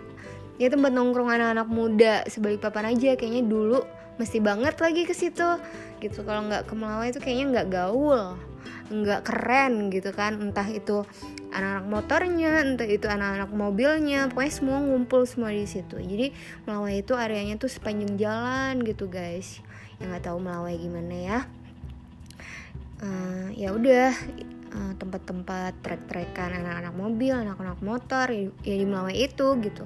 ya 0.61 0.71
tempat 0.71 0.95
nongkrong 0.95 1.31
anak-anak 1.31 1.69
muda 1.71 2.14
sebalik 2.29 2.61
papan 2.61 2.93
aja. 2.93 3.17
Kayaknya 3.17 3.43
dulu 3.47 3.81
mesti 4.20 4.38
banget 4.38 4.79
lagi 4.79 5.03
ke 5.07 5.14
situ. 5.16 5.59
Gitu 5.98 6.22
kalau 6.22 6.46
nggak 6.46 6.68
ke 6.68 6.74
Melawai 6.77 7.11
itu 7.11 7.20
kayaknya 7.22 7.46
nggak 7.61 7.68
gaul 7.72 8.38
nggak 8.92 9.24
keren 9.24 9.88
gitu 9.88 10.12
kan. 10.12 10.37
Entah 10.40 10.68
itu 10.68 11.03
anak-anak 11.55 11.87
motornya 11.87 12.53
entah 12.66 12.88
itu 12.88 13.07
anak-anak 13.07 13.50
mobilnya 13.55 14.27
pokoknya 14.29 14.53
semua 14.53 14.79
ngumpul 14.83 15.24
semua 15.24 15.50
di 15.55 15.64
situ. 15.64 15.96
Jadi 15.96 16.35
Melawai 16.68 17.00
itu 17.00 17.16
areanya 17.16 17.57
tuh 17.57 17.70
sepanjang 17.70 18.18
jalan 18.20 18.85
gitu 18.85 19.09
guys. 19.09 19.62
Yang 20.03 20.09
nggak 20.14 20.24
tahu 20.29 20.38
Melawai 20.42 20.74
gimana 20.77 21.14
ya. 21.14 21.38
Uh, 23.05 23.53
ya 23.53 23.74
udah 23.74 24.16
uh, 24.72 24.92
tempat-tempat 24.96 25.77
trek-trekan 25.85 26.57
anak-anak 26.62 26.94
mobil 26.96 27.35
anak-anak 27.37 27.79
motor 27.85 28.27
ya, 28.33 28.48
ya 28.64 28.74
di 28.81 28.87
Melawai 28.87 29.16
itu 29.16 29.46
gitu. 29.61 29.85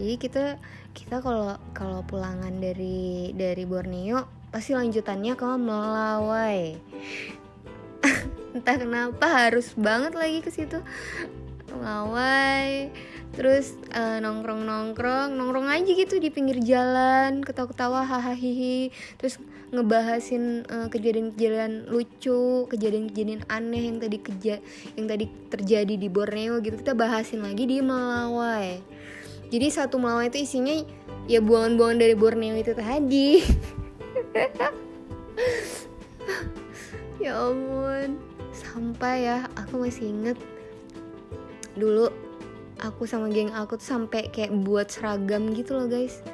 Jadi 0.00 0.14
kita 0.16 0.44
kita 0.92 1.22
kalau 1.22 1.56
kalau 1.70 2.02
pulangan 2.06 2.52
dari 2.58 3.30
dari 3.34 3.64
Borneo 3.64 4.26
pasti 4.50 4.74
lanjutannya 4.74 5.34
ke 5.38 5.46
Melawai. 5.46 6.60
Entah 8.56 8.76
kenapa 8.76 9.26
harus 9.30 9.70
banget 9.78 10.18
lagi 10.18 10.42
ke 10.42 10.50
situ. 10.50 10.82
Melawai 11.70 12.90
terus 13.30 13.78
uh, 13.94 14.18
nongkrong 14.18 14.66
nongkrong 14.66 15.38
nongkrong 15.38 15.70
aja 15.70 15.86
gitu 15.86 16.18
di 16.18 16.34
pinggir 16.34 16.58
jalan 16.66 17.46
ketawa 17.46 17.70
ketawa 17.70 18.00
hahaha 18.02 18.90
terus 19.22 19.38
ngebahasin 19.70 20.66
uh, 20.66 20.90
kejadian-kejadian 20.90 21.86
lucu 21.86 22.66
kejadian-kejadian 22.66 23.46
aneh 23.46 23.86
yang 23.86 24.02
tadi 24.02 24.18
keja 24.18 24.58
yang 24.98 25.06
tadi 25.06 25.30
terjadi 25.46 25.94
di 25.94 26.08
Borneo 26.10 26.58
gitu 26.58 26.82
kita 26.82 26.98
bahasin 26.98 27.46
lagi 27.46 27.70
di 27.70 27.78
Melawai 27.78 28.82
jadi 29.50 29.66
satu 29.66 29.98
Melawai 29.98 30.30
itu 30.30 30.46
isinya 30.46 30.72
ya 31.26 31.42
buangan-buangan 31.42 31.98
dari 31.98 32.14
Borneo 32.14 32.54
itu 32.54 32.72
tadi. 32.72 33.42
Ya 37.20 37.36
ampun. 37.36 38.16
Sampai 38.56 39.28
ya 39.28 39.44
aku 39.58 39.84
masih 39.84 40.08
inget 40.08 40.38
dulu 41.76 42.08
aku 42.80 43.04
sama 43.04 43.30
geng 43.30 43.52
aku 43.52 43.78
tuh 43.78 43.86
sampai 43.98 44.32
kayak 44.32 44.50
buat 44.64 44.88
seragam 44.88 45.52
gitu 45.52 45.76
loh 45.76 45.90
guys. 45.90 46.24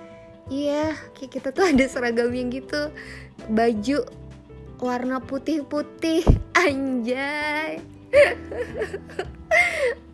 Iya 0.46 0.94
kayak 1.18 1.30
kita 1.40 1.48
tuh 1.50 1.66
ada 1.66 1.84
seragamnya 1.90 2.62
gitu. 2.62 2.94
Baju 3.50 3.98
warna 4.78 5.18
putih-putih 5.24 6.22
anjay. 6.54 7.82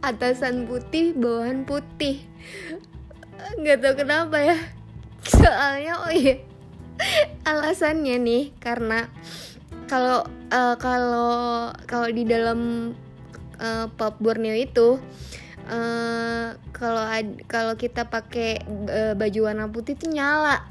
Atasan 0.00 0.64
putih 0.64 1.12
bawahan 1.12 1.68
putih 1.68 2.24
nggak 3.58 3.78
tahu 3.82 3.94
kenapa 4.04 4.36
ya. 4.40 4.56
Soalnya 5.22 5.94
oh 6.02 6.12
iya. 6.12 6.42
Alasannya 7.42 8.16
nih 8.22 8.44
karena 8.62 9.10
kalau 9.90 10.24
uh, 10.54 10.76
kalau 10.78 11.72
kalau 11.84 12.08
di 12.08 12.24
dalam 12.24 12.92
uh, 13.58 13.86
pop 13.94 14.16
Borneo 14.22 14.54
itu 14.54 14.98
uh, 15.68 16.46
kalau 16.72 17.04
kalau 17.50 17.74
kita 17.74 18.06
pakai 18.06 18.62
uh, 18.68 19.14
baju 19.18 19.40
warna 19.50 19.66
putih 19.70 19.94
itu 19.98 20.10
nyala. 20.10 20.62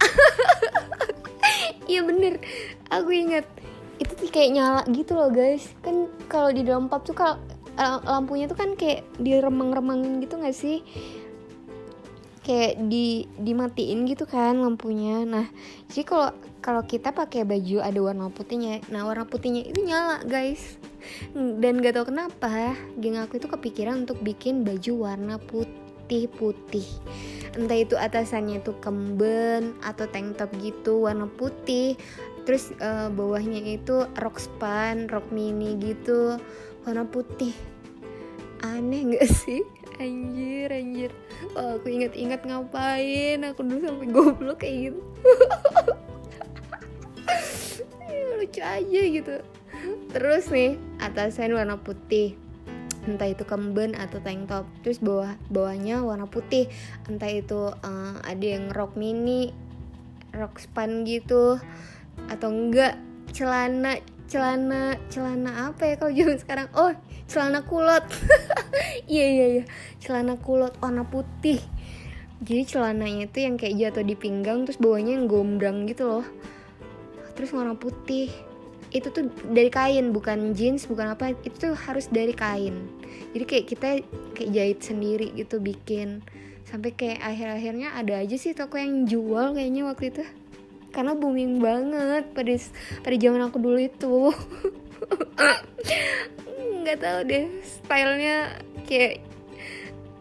Iya 1.92 2.08
bener. 2.08 2.40
Aku 2.88 3.12
ingat. 3.12 3.44
Itu 4.00 4.16
tuh 4.16 4.32
kayak 4.32 4.56
nyala 4.56 4.82
gitu 4.96 5.12
loh 5.12 5.28
guys. 5.28 5.76
Kan 5.84 6.08
kalau 6.32 6.48
di 6.56 6.64
dalam 6.64 6.88
pub 6.88 7.04
tuh 7.04 7.12
kalau 7.12 7.36
lampunya 8.08 8.48
tuh 8.48 8.56
kan 8.56 8.80
kayak 8.80 9.04
diremang-remangin 9.20 10.24
gitu 10.24 10.38
gak 10.40 10.56
sih 10.56 10.84
kayak 12.42 12.82
di 12.90 13.30
dimatiin 13.38 14.10
gitu 14.10 14.26
kan 14.26 14.58
lampunya. 14.58 15.22
Nah 15.26 15.46
jadi 15.90 16.04
kalau 16.06 16.30
kalau 16.62 16.82
kita 16.86 17.14
pakai 17.14 17.46
baju 17.46 17.82
ada 17.82 18.00
warna 18.02 18.30
putihnya. 18.34 18.82
Nah 18.90 19.06
warna 19.06 19.26
putihnya 19.26 19.66
itu 19.66 19.82
nyala 19.86 20.26
guys. 20.26 20.78
Dan 21.34 21.82
gak 21.82 21.98
tau 21.98 22.06
kenapa 22.06 22.78
geng 23.02 23.18
aku 23.18 23.42
itu 23.42 23.50
kepikiran 23.50 24.06
untuk 24.06 24.22
bikin 24.22 24.62
baju 24.62 25.10
warna 25.10 25.42
putih 25.42 26.30
putih 26.38 26.86
entah 27.56 27.76
itu 27.76 27.96
atasannya 28.00 28.64
itu 28.64 28.72
kemben 28.80 29.76
atau 29.84 30.08
tank 30.08 30.40
top 30.40 30.52
gitu 30.60 31.08
warna 31.08 31.28
putih. 31.28 32.00
Terus 32.48 32.74
uh, 32.82 33.12
bawahnya 33.14 33.62
itu 33.78 34.08
rok 34.18 34.38
span 34.40 35.10
rok 35.12 35.28
mini 35.34 35.78
gitu 35.80 36.40
warna 36.88 37.04
putih. 37.06 37.54
Aneh 38.62 39.18
gak 39.18 39.30
sih 39.30 39.66
anjir 40.02 40.70
anjir. 40.74 41.12
Oh, 41.54 41.78
aku 41.78 41.88
inget-inget 41.94 42.42
ngapain? 42.42 43.40
Aku 43.54 43.62
dulu 43.62 43.80
sampai 43.86 44.08
goblok 44.10 44.58
kayak 44.66 44.92
gitu. 44.92 45.02
Ya, 48.12 48.36
lucu 48.36 48.60
aja 48.60 49.02
gitu. 49.08 49.36
Terus 50.12 50.52
nih 50.52 50.76
atasan 51.00 51.56
warna 51.56 51.80
putih. 51.80 52.36
Entah 53.08 53.32
itu 53.32 53.48
kemben 53.48 53.96
atau 53.96 54.20
tank 54.20 54.52
top. 54.52 54.68
Terus 54.84 55.00
bawah 55.00 55.40
bawahnya 55.48 56.04
warna 56.04 56.28
putih. 56.28 56.68
Entah 57.08 57.32
itu 57.32 57.72
uh, 57.72 58.16
ada 58.20 58.46
yang 58.46 58.68
rok 58.76 59.00
mini 59.00 59.56
rok 60.36 60.60
span 60.60 61.04
gitu 61.04 61.60
atau 62.28 62.50
enggak 62.52 62.96
celana 63.32 64.00
celana 64.32 64.96
celana 65.12 65.72
apa 65.72 65.92
ya 65.92 65.96
kalau 66.00 66.12
zaman 66.12 66.38
sekarang? 66.40 66.68
Oh 66.76 66.92
celana 67.32 67.64
kulot. 67.64 68.04
Iya 69.12 69.28
iya 69.28 69.46
iya. 69.60 69.64
Celana 70.00 70.40
kulot 70.40 70.80
warna 70.80 71.04
putih. 71.04 71.60
Jadi 72.44 72.64
celananya 72.64 73.28
itu 73.28 73.44
yang 73.44 73.56
kayak 73.60 73.76
jatuh 73.76 74.06
di 74.08 74.16
pinggang 74.16 74.64
terus 74.64 74.80
bawahnya 74.80 75.20
yang 75.20 75.28
gombrang 75.28 75.84
gitu 75.88 76.08
loh. 76.08 76.26
Terus 77.36 77.52
warna 77.52 77.76
putih. 77.76 78.32
Itu 78.92 79.12
tuh 79.12 79.28
dari 79.52 79.68
kain 79.68 80.16
bukan 80.16 80.56
jeans 80.56 80.88
bukan 80.88 81.12
apa. 81.12 81.36
Itu 81.44 81.72
tuh 81.72 81.74
harus 81.76 82.08
dari 82.08 82.32
kain. 82.32 82.88
Jadi 83.36 83.44
kayak 83.44 83.66
kita 83.68 83.88
kayak 84.32 84.52
jahit 84.52 84.80
sendiri 84.80 85.36
gitu 85.36 85.60
bikin. 85.60 86.24
Sampai 86.64 86.96
kayak 86.96 87.20
akhir-akhirnya 87.20 87.96
ada 87.96 88.24
aja 88.24 88.36
sih 88.40 88.56
toko 88.56 88.80
yang 88.80 89.08
jual 89.08 89.56
kayaknya 89.56 89.92
waktu 89.92 90.16
itu. 90.16 90.24
Karena 90.96 91.16
booming 91.16 91.60
banget 91.60 92.32
pada 92.32 92.56
pada 93.04 93.16
zaman 93.20 93.42
aku 93.44 93.58
dulu 93.60 93.80
itu 93.80 94.32
nggak 96.82 97.00
tahu 97.02 97.20
deh 97.26 97.46
stylenya 97.64 98.60
kayak 98.86 99.24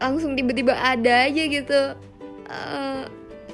langsung 0.00 0.32
tiba-tiba 0.34 0.72
ada 0.76 1.28
aja 1.28 1.42
gitu. 1.44 1.80
Uh, 2.50 3.04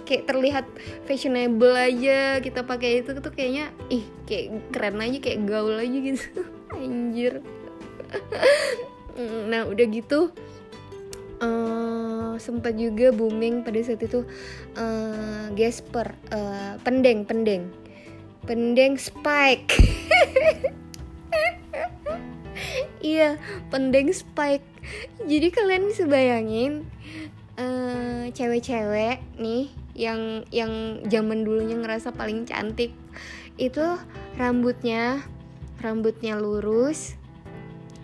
kayak 0.07 0.31
terlihat 0.31 0.65
fashionable 1.05 1.75
aja 1.75 2.39
kita 2.39 2.63
pakai 2.63 3.03
itu 3.03 3.11
tuh 3.19 3.33
kayaknya 3.35 3.75
ih 3.91 4.07
kayak 4.25 4.71
keren 4.71 5.03
aja 5.03 5.19
kayak 5.19 5.43
gaul 5.45 5.75
aja 5.75 5.99
gitu. 5.99 6.47
Anjir. 6.79 7.43
Nah 9.51 9.67
udah 9.67 9.87
gitu 9.91 10.31
uh, 11.43 12.39
sempat 12.39 12.77
juga 12.77 13.11
booming 13.13 13.65
pada 13.67 13.81
saat 13.83 14.01
itu 14.01 14.23
uh, 14.79 15.51
Gasper 15.53 16.15
uh, 16.31 16.79
pendeng 16.87 17.27
pendeng. 17.27 17.69
Pendeng 18.47 18.95
Spike 18.95 19.75
iya 23.07 23.31
pendeng 23.71 24.11
Spike. 24.11 24.67
Jadi 25.23 25.49
kalian 25.55 25.87
bisa 25.87 26.05
bayangin 26.11 26.87
uh, 27.55 28.27
cewek-cewek 28.35 29.23
nih 29.39 29.71
yang 29.95 30.43
yang 30.51 31.03
zaman 31.07 31.47
dulunya 31.47 31.79
ngerasa 31.79 32.11
paling 32.11 32.43
cantik. 32.43 32.91
Itu 33.55 34.03
rambutnya 34.35 35.23
rambutnya 35.79 36.35
lurus 36.37 37.15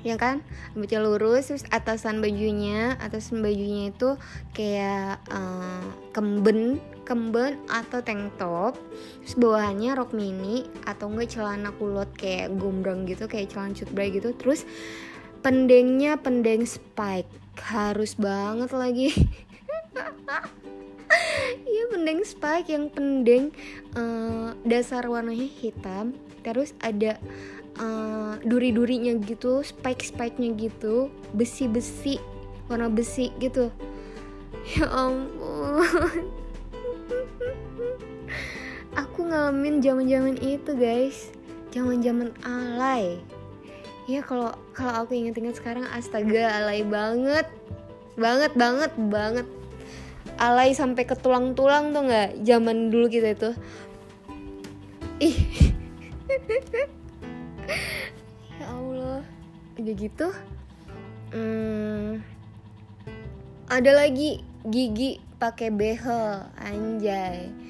ya 0.03 0.19
kan? 0.19 0.43
Rambutnya 0.75 1.01
lurus 1.03 1.51
terus 1.51 1.65
atasan 1.71 2.23
bajunya 2.23 2.95
atasan 2.99 3.43
bajunya 3.43 3.91
itu 3.91 4.19
kayak 4.55 5.23
uh, 5.31 5.83
kemben 6.15 6.79
kemben 7.13 7.61
atau 7.69 8.01
tank 8.01 8.41
top 8.41 8.81
terus 9.21 9.37
bawahannya 9.37 9.93
rok 9.93 10.17
mini 10.17 10.65
atau 10.89 11.13
enggak 11.13 11.37
celana 11.37 11.69
kulot 11.77 12.09
kayak 12.17 12.57
gombrang 12.57 13.05
gitu 13.05 13.29
kayak 13.29 13.53
celana 13.53 13.77
cutbray 13.77 14.09
gitu. 14.09 14.33
Terus 14.33 14.65
pendengnya 15.45 16.17
pendeng 16.17 16.65
spike 16.65 17.29
harus 17.61 18.17
banget 18.17 18.73
lagi. 18.73 19.13
Iya 21.69 21.93
pendeng 21.93 22.25
spike 22.25 22.73
yang 22.73 22.89
pendeng 22.89 23.53
uh, 23.93 24.57
dasar 24.65 25.05
warnanya 25.05 25.45
hitam. 25.45 26.17
Terus 26.41 26.73
ada 26.81 27.21
uh, 27.77 28.41
duri-durinya 28.41 29.21
gitu 29.21 29.61
spike-spike-nya 29.61 30.57
gitu 30.57 31.13
besi-besi 31.37 32.17
warna 32.73 32.89
besi 32.89 33.29
gitu. 33.41 33.69
Ya 34.73 34.89
ampun 34.89 35.85
aku 39.23 39.31
ngalamin 39.31 39.79
zaman-zaman 39.79 40.35
itu 40.43 40.75
guys. 40.75 41.31
Zaman-zaman 41.71 42.35
alay. 42.43 43.23
Ya 44.11 44.19
kalau 44.19 44.51
kalau 44.75 45.07
aku 45.07 45.15
inget-inget 45.15 45.63
sekarang 45.63 45.87
astaga 45.95 46.51
alay 46.51 46.83
banget. 46.83 47.47
Banget 48.19 48.51
banget 48.59 48.91
banget. 48.99 49.47
Alay 50.43 50.75
sampai 50.75 51.07
ke 51.07 51.15
tulang-tulang 51.15 51.95
tuh 51.95 52.03
nggak? 52.03 52.43
Zaman 52.43 52.91
dulu 52.91 53.07
kita 53.07 53.39
itu. 53.39 53.51
Ih. 55.23 55.39
Ya 58.59 58.67
Allah. 58.75 59.23
Udah 59.79 59.95
gitu 59.95 60.29
hmm, 61.31 62.19
ada 63.71 63.91
lagi 63.95 64.43
gigi 64.67 65.23
pakai 65.39 65.71
behel 65.71 66.43
anjay 66.59 67.62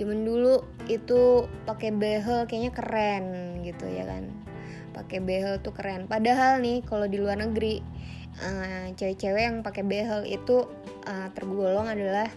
zaman 0.00 0.24
dulu 0.24 0.64
itu 0.88 1.44
pakai 1.68 1.92
behel 1.92 2.48
kayaknya 2.48 2.72
keren 2.72 3.24
gitu 3.60 3.84
ya 3.84 4.08
kan? 4.08 4.32
Pakai 4.96 5.20
behel 5.20 5.60
tuh 5.60 5.76
keren. 5.76 6.08
Padahal 6.08 6.64
nih 6.64 6.80
kalau 6.88 7.04
di 7.04 7.20
luar 7.20 7.36
negeri 7.36 7.84
uh, 8.40 8.88
cewek-cewek 8.96 9.42
yang 9.44 9.60
pakai 9.60 9.84
behel 9.84 10.24
itu 10.24 10.64
uh, 11.04 11.28
tergolong 11.36 11.84
adalah 11.84 12.32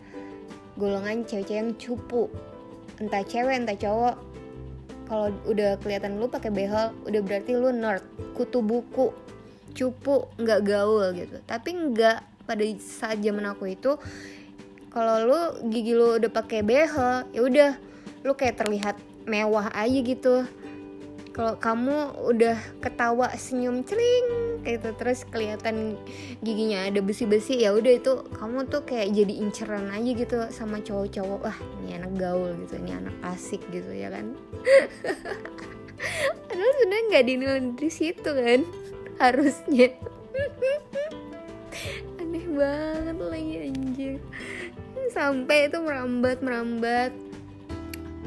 golongan 0.75 1.23
cewek-cewek 1.23 1.59
yang 1.63 1.71
cupu. 1.79 2.27
Entah 2.99 3.23
cewek 3.23 3.63
entah 3.63 3.79
cowok. 3.79 4.15
Kalau 5.07 5.31
udah 5.47 5.79
kelihatan 5.79 6.19
lu 6.19 6.27
pakai 6.27 6.51
behel 6.51 6.91
udah 7.07 7.21
berarti 7.23 7.55
lu 7.55 7.71
nerd. 7.71 8.03
Kutu 8.35 8.59
buku 8.59 9.15
cupu 9.71 10.27
nggak 10.35 10.67
gaul 10.67 11.15
gitu. 11.15 11.39
Tapi 11.47 11.69
nggak 11.71 12.43
pada 12.43 12.63
saat 12.77 13.23
zaman 13.23 13.47
aku 13.47 13.71
itu 13.71 13.95
kalau 14.93 15.25
lu 15.25 15.41
gigi 15.73 15.97
lu 15.97 16.21
udah 16.21 16.29
pakai 16.29 16.61
behel 16.61 17.25
ya 17.33 17.41
udah. 17.41 17.71
Lu 18.21 18.37
kayak 18.37 18.61
terlihat 18.61 18.95
mewah 19.25 19.73
aja 19.73 19.99
gitu. 20.05 20.45
Kalau 21.33 21.57
kamu 21.57 22.13
udah 22.29 22.61
ketawa 22.77 23.33
senyum 23.33 23.81
celing 23.81 24.61
kayak 24.61 24.79
gitu 24.79 24.89
terus 25.01 25.25
kelihatan 25.27 25.97
giginya 26.45 26.85
ada 26.85 27.01
besi-besi 27.01 27.57
ya 27.57 27.73
udah 27.73 27.99
itu 27.99 28.21
kamu 28.37 28.69
tuh 28.69 28.85
kayak 28.85 29.11
jadi 29.17 29.33
inceran 29.41 29.89
aja 29.89 30.11
gitu 30.13 30.37
sama 30.53 30.77
cowok-cowok. 30.85 31.41
Wah 31.41 31.57
ini 31.81 31.97
anak 31.97 32.13
gaul 32.21 32.53
gitu 32.61 32.77
ini 32.77 32.93
anak 32.93 33.17
asik 33.33 33.65
gitu 33.73 33.89
ya 33.89 34.13
kan? 34.13 34.37
Padahal 36.45 36.73
sebenarnya 36.77 37.03
nggak 37.09 37.25
dinilai 37.25 37.61
di 37.81 37.89
situ 37.89 38.29
kan? 38.29 38.61
Harusnya. 39.17 39.89
Aneh 42.21 42.45
banget 42.53 43.17
lagi 43.17 43.53
anjir 43.73 44.21
sampai 45.13 45.69
itu 45.69 45.77
merambat 45.79 46.41
merambat. 46.41 47.13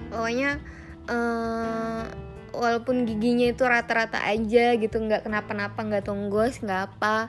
Pokoknya 0.09 0.63
uh, 1.11 2.07
walaupun 2.55 3.05
giginya 3.05 3.51
itu 3.51 3.67
rata-rata 3.67 4.23
aja 4.23 4.79
gitu 4.79 4.97
nggak 4.97 5.27
kenapa-napa 5.27 5.77
nggak 5.77 6.09
tonggos 6.09 6.65
nggak 6.65 6.89
apa 6.89 7.29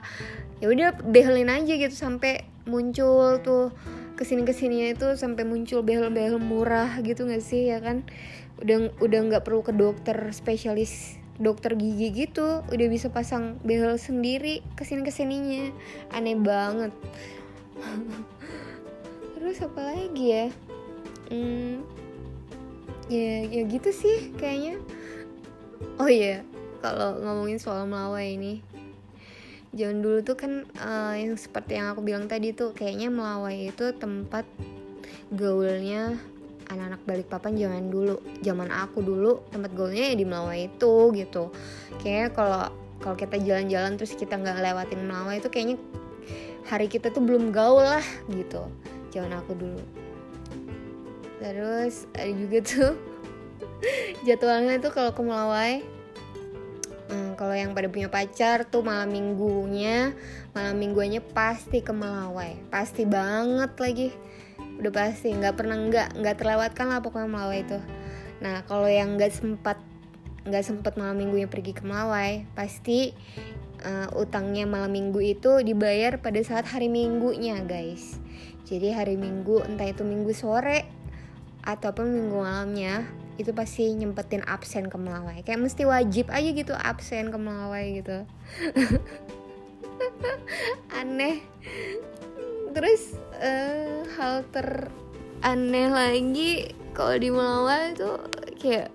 ya 0.64 0.72
udah 0.72 0.88
behelin 1.04 1.52
aja 1.52 1.76
gitu 1.76 1.92
sampai 1.92 2.48
muncul 2.64 3.36
tuh 3.44 3.74
ke 4.16 4.24
sini 4.26 4.42
ke 4.42 4.56
sininya 4.56 4.88
itu 4.90 5.06
sampai 5.14 5.46
muncul 5.46 5.84
behel-behel 5.84 6.42
murah 6.42 6.98
gitu 7.04 7.28
nggak 7.28 7.44
sih 7.44 7.70
ya 7.70 7.78
kan? 7.78 8.02
Udah 8.58 8.90
udah 8.98 9.20
nggak 9.30 9.42
perlu 9.46 9.62
ke 9.62 9.70
dokter 9.70 10.16
spesialis 10.34 11.18
dokter 11.38 11.78
gigi 11.78 12.26
gitu 12.26 12.66
udah 12.66 12.86
bisa 12.90 13.14
pasang 13.14 13.62
behel 13.62 13.94
sendiri 13.94 14.58
ke 14.74 14.82
sini 14.82 15.06
ke 15.06 15.14
sininya 15.14 15.70
aneh 16.10 16.34
banget 16.34 16.90
terus 19.48 19.64
apa 19.64 19.80
lagi 19.80 20.26
ya? 20.28 20.46
Hmm, 21.32 21.80
ya 23.08 23.48
ya 23.48 23.64
gitu 23.64 23.88
sih 23.96 24.28
kayaknya. 24.36 24.76
Oh 25.96 26.04
iya 26.04 26.44
kalau 26.84 27.16
ngomongin 27.16 27.56
soal 27.56 27.88
melawai 27.88 28.28
ini. 28.28 28.60
Jangan 29.72 30.04
dulu 30.04 30.20
tuh 30.20 30.36
kan 30.36 30.52
uh, 30.76 31.16
yang 31.16 31.40
seperti 31.40 31.80
yang 31.80 31.96
aku 31.96 32.04
bilang 32.04 32.28
tadi 32.28 32.52
tuh 32.52 32.76
kayaknya 32.76 33.08
melawai 33.08 33.72
itu 33.72 33.88
tempat 33.96 34.44
gaulnya 35.32 36.20
anak-anak 36.68 37.00
balik 37.08 37.32
papan 37.32 37.56
jangan 37.56 37.88
dulu. 37.88 38.20
Zaman 38.44 38.68
aku 38.68 39.00
dulu 39.00 39.48
tempat 39.48 39.72
gaulnya 39.72 40.12
ya 40.12 40.16
di 40.20 40.28
melawai 40.28 40.68
itu 40.68 40.94
gitu. 41.16 41.48
Kayaknya 42.04 42.28
kalau 42.36 42.64
kalau 43.00 43.16
kita 43.16 43.40
jalan-jalan 43.40 43.96
terus 43.96 44.12
kita 44.12 44.36
nggak 44.36 44.60
lewatin 44.60 45.08
melawai 45.08 45.40
itu 45.40 45.48
kayaknya 45.48 45.80
hari 46.68 46.84
kita 46.84 47.08
tuh 47.08 47.24
belum 47.24 47.48
gaul 47.48 47.80
lah 47.80 48.04
gitu 48.28 48.68
zaman 49.12 49.32
aku 49.36 49.52
dulu. 49.56 49.82
Terus 51.38 52.10
ada 52.14 52.32
juga 52.34 52.58
tuh 52.64 52.92
jadwalnya 54.26 54.82
tuh 54.82 54.90
kalau 54.90 55.10
ke 55.14 55.22
Melawai 55.22 55.74
hmm, 57.10 57.30
kalau 57.38 57.54
yang 57.54 57.72
pada 57.72 57.86
punya 57.86 58.10
pacar 58.10 58.66
tuh 58.66 58.82
malam 58.82 59.10
minggunya 59.10 60.12
malam 60.52 60.76
minggunya 60.76 61.22
pasti 61.22 61.80
ke 61.80 61.94
Melawai 61.94 62.58
pasti 62.68 63.06
banget 63.06 63.72
lagi. 63.78 64.08
Udah 64.78 64.94
pasti 64.94 65.34
nggak 65.34 65.54
pernah 65.58 65.76
nggak 65.78 66.08
nggak 66.22 66.36
terlewatkan 66.38 66.86
lah 66.90 67.00
pokoknya 67.02 67.28
Melawai 67.30 67.60
itu. 67.62 67.78
Nah 68.42 68.62
kalau 68.66 68.86
yang 68.90 69.18
nggak 69.18 69.34
sempat 69.34 69.78
nggak 70.48 70.64
sempat 70.64 70.96
malam 70.96 71.18
minggunya 71.18 71.44
pergi 71.44 71.76
ke 71.76 71.84
Melawai 71.84 72.48
pasti 72.56 73.12
uh, 73.84 74.08
utangnya 74.16 74.64
malam 74.64 74.90
minggu 74.90 75.20
itu 75.20 75.60
dibayar 75.62 76.18
pada 76.18 76.40
saat 76.40 76.66
hari 76.70 76.88
minggunya 76.88 77.60
guys 77.62 78.16
jadi 78.68 79.00
hari 79.00 79.16
minggu 79.16 79.64
entah 79.64 79.88
itu 79.88 80.04
minggu 80.04 80.36
sore 80.36 80.84
ataupun 81.64 82.04
minggu 82.12 82.36
malamnya 82.36 83.08
itu 83.40 83.56
pasti 83.56 83.88
nyempetin 83.96 84.44
absen 84.44 84.92
ke 84.92 84.98
Melawai. 85.00 85.40
Kayak 85.40 85.64
mesti 85.64 85.88
wajib 85.88 86.28
aja 86.28 86.50
gitu 86.52 86.74
absen 86.76 87.32
ke 87.32 87.38
Melawai 87.40 87.84
gitu. 88.04 88.18
Aneh. 91.00 91.40
Terus 92.76 93.16
uh, 93.40 94.04
hal 94.20 94.44
ter 94.52 94.92
aneh 95.40 95.88
lagi 95.88 96.76
kalau 96.92 97.14
di 97.16 97.30
Melawai 97.32 97.94
itu 97.94 98.10
kayak 98.58 98.90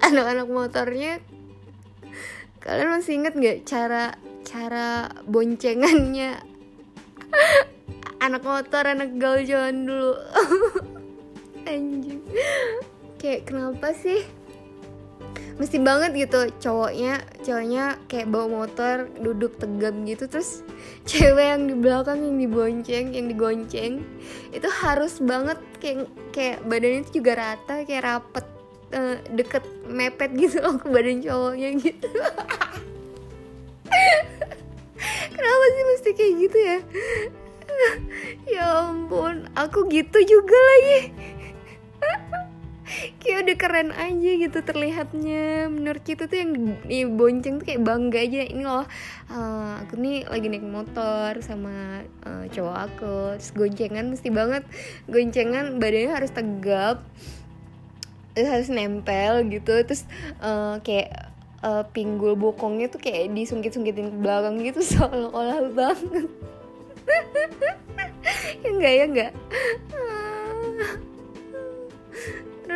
anak-anak 0.00 0.48
motornya 0.48 1.12
kalian 2.62 2.92
masih 2.92 3.18
inget 3.18 3.34
nggak 3.34 3.58
cara 3.66 4.14
cara 4.46 5.10
boncengannya 5.26 6.38
anak 8.20 8.44
motor 8.44 8.84
anak 8.84 9.16
gaul 9.16 9.40
zaman 9.42 9.88
dulu. 9.88 10.12
Anjing. 11.70 12.20
Kayak 13.16 13.48
kenapa 13.48 13.96
sih? 13.96 14.24
Mesti 15.60 15.76
banget 15.76 16.16
gitu 16.16 16.48
cowoknya 16.56 17.20
cowoknya 17.44 18.00
kayak 18.08 18.32
bawa 18.32 18.64
motor 18.64 19.12
duduk 19.20 19.60
tegam 19.60 20.08
gitu 20.08 20.24
terus 20.24 20.64
cewek 21.04 21.52
yang 21.52 21.68
di 21.68 21.76
belakang 21.76 22.16
yang 22.24 22.40
dibonceng 22.40 23.12
yang 23.12 23.28
digonceng 23.28 24.00
itu 24.56 24.68
harus 24.80 25.20
banget 25.20 25.60
kayak 25.76 26.08
kayak 26.32 26.64
badannya 26.64 27.04
itu 27.04 27.20
juga 27.20 27.32
rata 27.36 27.84
kayak 27.84 28.08
rapet 28.08 28.46
uh, 28.96 29.20
deket 29.36 29.60
mepet 29.84 30.32
gitu 30.32 30.64
loh 30.64 30.80
ke 30.80 30.88
badan 30.88 31.20
cowoknya 31.20 31.68
gitu. 31.76 32.08
Kenapa 35.36 35.64
sih 35.76 35.84
mesti 35.92 36.10
kayak 36.16 36.32
gitu 36.40 36.56
ya 36.56 36.78
ya 38.54 38.90
ampun 38.90 39.48
aku 39.56 39.88
gitu 39.88 40.18
juga 40.24 40.56
lagi. 40.56 41.00
Kayak 43.22 43.38
udah 43.46 43.56
keren 43.56 43.90
aja 43.94 44.30
gitu 44.34 44.58
terlihatnya. 44.66 45.70
Menurut 45.70 46.02
kita 46.02 46.26
tuh 46.26 46.42
yang 46.42 46.50
bonceng 47.14 47.62
tuh 47.62 47.66
kayak 47.70 47.86
bangga 47.86 48.18
aja. 48.18 48.42
Ini 48.50 48.62
loh 48.66 48.82
uh, 49.30 49.72
aku 49.86 49.94
nih 49.94 50.26
lagi 50.26 50.50
naik 50.50 50.66
motor 50.66 51.38
sama 51.38 52.02
uh, 52.26 52.50
cowok 52.50 52.76
aku. 52.90 53.18
Terus 53.38 53.50
goncengan 53.54 54.10
mesti 54.10 54.28
banget. 54.34 54.66
Goncengan 55.06 55.78
badannya 55.78 56.10
harus 56.10 56.34
tegap 56.34 57.06
harus 58.34 58.68
nempel 58.74 59.46
gitu. 59.46 59.86
Terus 59.86 60.02
uh, 60.42 60.82
kayak 60.82 61.30
uh, 61.62 61.84
pinggul 61.94 62.34
bokongnya 62.36 62.90
tuh 62.90 63.00
kayak 63.00 63.32
disungkit-sungkitin 63.32 64.12
ke 64.12 64.16
belakang 64.18 64.60
gitu 64.60 64.80
seolah-olah 64.96 65.70
banget 65.72 66.28
ya 68.62 68.68
enggak 68.70 68.92
ya 68.92 69.04
enggak 69.06 69.32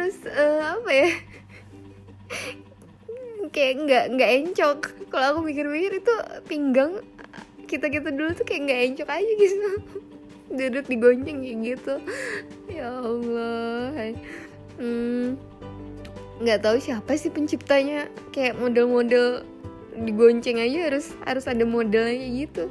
terus 0.04 0.20
uh, 0.28 0.76
apa 0.76 0.90
ya? 0.92 1.10
Kayak 3.48 3.74
nggak 3.88 4.04
nggak 4.18 4.30
encok. 4.42 4.78
Kalau 5.08 5.26
aku 5.32 5.40
mikir-mikir 5.48 6.02
itu 6.04 6.14
pinggang 6.44 7.00
kita 7.64 7.88
kita 7.88 8.12
dulu 8.12 8.36
tuh 8.36 8.44
kayak 8.44 8.68
nggak 8.68 8.80
encok 8.92 9.08
aja 9.08 9.32
gitu. 9.40 9.68
Duduk 10.60 10.84
digonceng 10.92 11.40
kayak 11.40 11.58
gitu. 11.62 11.94
Ya 12.68 12.92
Allah. 12.92 14.12
Hmm, 14.76 15.40
nggak 16.44 16.60
tahu 16.60 16.76
siapa 16.84 17.16
sih 17.16 17.32
penciptanya. 17.32 18.12
Kayak 18.28 18.60
model-model 18.60 19.48
digonceng 20.04 20.60
aja 20.60 20.90
harus 20.92 21.16
harus 21.24 21.48
ada 21.48 21.64
modelnya 21.64 22.28
gitu 22.28 22.68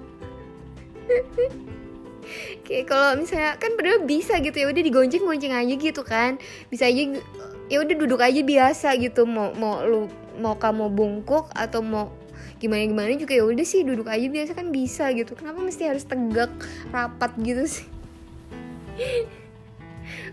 kayak 2.64 2.86
kalau 2.88 3.20
misalnya 3.20 3.60
kan 3.60 3.76
padahal 3.76 4.08
bisa 4.08 4.40
gitu 4.40 4.56
ya 4.56 4.68
udah 4.72 4.84
digonceng 4.84 5.24
gonceng 5.28 5.54
aja 5.54 5.74
gitu 5.76 6.02
kan. 6.02 6.40
Bisa 6.72 6.88
aja 6.88 7.20
ya 7.68 7.78
udah 7.80 7.96
duduk 7.96 8.20
aja 8.20 8.42
biasa 8.44 8.96
gitu 9.00 9.28
mau 9.28 9.52
mau 9.56 9.84
lu 9.84 10.12
mau 10.40 10.58
kamu 10.58 10.90
bungkuk 10.90 11.52
atau 11.54 11.84
mau 11.86 12.12
gimana 12.58 12.88
gimana 12.88 13.12
juga 13.20 13.36
ya 13.36 13.44
udah 13.44 13.66
sih 13.68 13.84
duduk 13.84 14.08
aja 14.08 14.24
biasa 14.28 14.52
kan 14.56 14.72
bisa 14.72 15.12
gitu. 15.12 15.36
Kenapa 15.36 15.60
mesti 15.60 15.84
harus 15.88 16.08
tegak 16.08 16.52
rapat 16.96 17.32
gitu 17.44 17.64
sih? 17.68 17.88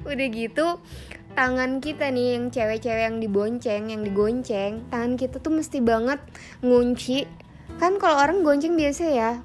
Udah 0.06 0.26
gitu 0.30 0.78
tangan 1.34 1.78
kita 1.78 2.10
nih 2.10 2.38
yang 2.38 2.50
cewek-cewek 2.50 3.06
yang 3.06 3.18
dibonceng 3.22 3.94
yang 3.94 4.02
digonceng 4.02 4.82
tangan 4.90 5.14
kita 5.14 5.38
tuh 5.38 5.54
mesti 5.54 5.78
banget 5.82 6.22
ngunci. 6.62 7.26
Kan 7.78 7.98
kalau 8.02 8.18
orang 8.18 8.42
gonceng 8.42 8.74
biasa 8.74 9.04
ya 9.10 9.42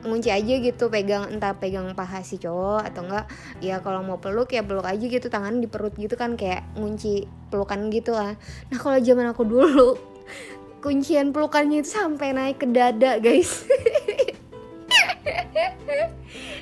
ngunci 0.00 0.32
aja 0.32 0.54
gitu 0.60 0.88
pegang 0.88 1.28
entah 1.28 1.52
pegang 1.56 1.92
paha 1.92 2.24
si 2.24 2.40
cowok 2.40 2.88
atau 2.88 3.04
enggak. 3.04 3.26
Ya 3.60 3.80
kalau 3.84 4.00
mau 4.00 4.16
peluk 4.16 4.52
ya 4.52 4.64
peluk 4.64 4.84
aja 4.84 5.04
gitu 5.04 5.28
tangan 5.28 5.60
di 5.60 5.68
perut 5.68 5.92
gitu 5.96 6.16
kan 6.16 6.36
kayak 6.36 6.64
ngunci 6.76 7.28
pelukan 7.52 7.92
gitu 7.92 8.16
lah. 8.16 8.36
Nah 8.72 8.78
kalau 8.80 8.98
zaman 9.00 9.26
aku 9.32 9.42
dulu 9.44 9.98
kuncian 10.84 11.32
pelukannya 11.36 11.84
itu 11.84 11.90
sampai 11.92 12.32
naik 12.32 12.64
ke 12.64 12.66
dada 12.68 13.20
guys. 13.20 13.68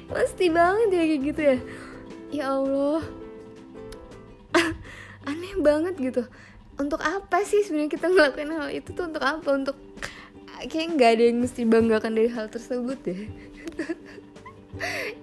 Pasti 0.08 0.48
banget 0.48 0.88
ya 0.90 1.02
kayak 1.04 1.22
gitu 1.22 1.40
ya. 1.40 1.56
Ya 2.28 2.44
Allah. 2.52 3.02
Aneh 5.28 5.54
banget 5.60 5.94
gitu. 6.00 6.24
Untuk 6.78 7.02
apa 7.02 7.42
sih 7.42 7.66
sebenarnya 7.66 7.90
kita 7.90 8.06
ngelakuin 8.08 8.54
hal 8.54 8.68
itu 8.72 8.94
tuh 8.94 9.10
untuk 9.10 9.22
apa? 9.22 9.48
Untuk 9.50 9.76
kayak 10.66 10.98
nggak 10.98 11.10
ada 11.14 11.22
yang 11.30 11.38
mesti 11.38 11.62
banggakan 11.62 12.12
dari 12.18 12.30
hal 12.32 12.50
tersebut 12.50 12.98
deh. 13.06 13.22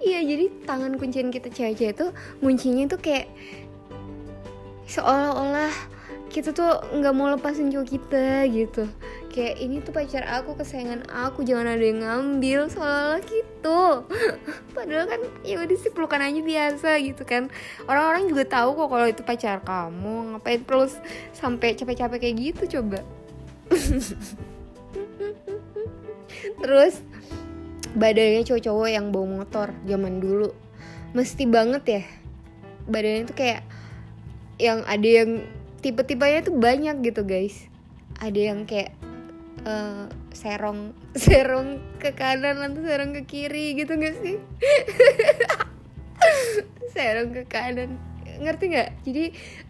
Iya 0.04 0.20
jadi 0.22 0.52
tangan 0.68 1.00
kuncian 1.00 1.32
kita 1.32 1.48
cewek-cewek 1.48 1.96
itu 1.96 2.06
kuncinya 2.44 2.84
tuh 2.92 3.00
kayak 3.00 3.26
seolah-olah 4.86 5.72
kita 6.28 6.52
tuh 6.52 6.68
nggak 6.92 7.14
mau 7.16 7.32
lepasin 7.32 7.72
cowok 7.72 7.88
kita 7.88 8.44
gitu. 8.52 8.84
Kayak 9.32 9.56
ini 9.60 9.76
tuh 9.84 9.92
pacar 9.92 10.24
aku 10.28 10.56
kesayangan 10.56 11.08
aku 11.12 11.44
jangan 11.44 11.76
ada 11.76 11.84
yang 11.84 12.04
ngambil 12.04 12.68
seolah-olah 12.68 13.22
gitu. 13.24 13.80
Padahal 14.76 15.04
kan 15.08 15.20
ya 15.44 15.60
udah 15.64 15.76
sih 15.76 15.92
pelukan 15.92 16.20
aja 16.20 16.40
biasa 16.40 16.90
gitu 17.00 17.22
kan. 17.24 17.48
Orang-orang 17.88 18.28
juga 18.28 18.44
tahu 18.44 18.76
kok 18.76 18.88
kalau 18.92 19.06
itu 19.08 19.22
pacar 19.24 19.64
kamu 19.64 20.36
ngapain 20.36 20.60
perlu 20.64 20.88
sampai 21.32 21.72
capek-capek 21.72 22.18
kayak 22.20 22.36
gitu 22.52 22.80
coba 22.80 23.00
terus 26.60 27.00
badannya 27.96 28.44
cowok-cowok 28.44 28.88
yang 28.92 29.08
bawa 29.08 29.42
motor 29.42 29.72
zaman 29.88 30.20
dulu. 30.20 30.52
Mesti 31.16 31.48
banget 31.48 31.84
ya. 31.88 32.02
Badannya 32.86 33.24
tuh 33.24 33.36
kayak 33.36 33.62
yang 34.60 34.84
ada 34.84 35.08
yang 35.08 35.30
tipe-tipenya 35.80 36.44
tuh 36.44 36.56
banyak 36.56 37.00
gitu 37.00 37.24
guys. 37.24 37.56
Ada 38.20 38.52
yang 38.52 38.68
kayak 38.68 38.92
uh, 39.64 40.08
serong 40.36 40.92
serong 41.24 41.80
ke 41.96 42.12
kanan 42.12 42.60
atau 42.60 42.84
serong 42.84 43.16
ke 43.16 43.22
kiri 43.24 43.72
gitu 43.80 43.96
gak 43.96 44.16
sih? 44.20 44.36
Serong 46.96 47.32
ke 47.32 47.44
kanan. 47.44 48.00
Ngerti 48.36 48.64
nggak? 48.72 48.90
Jadi 49.04 49.24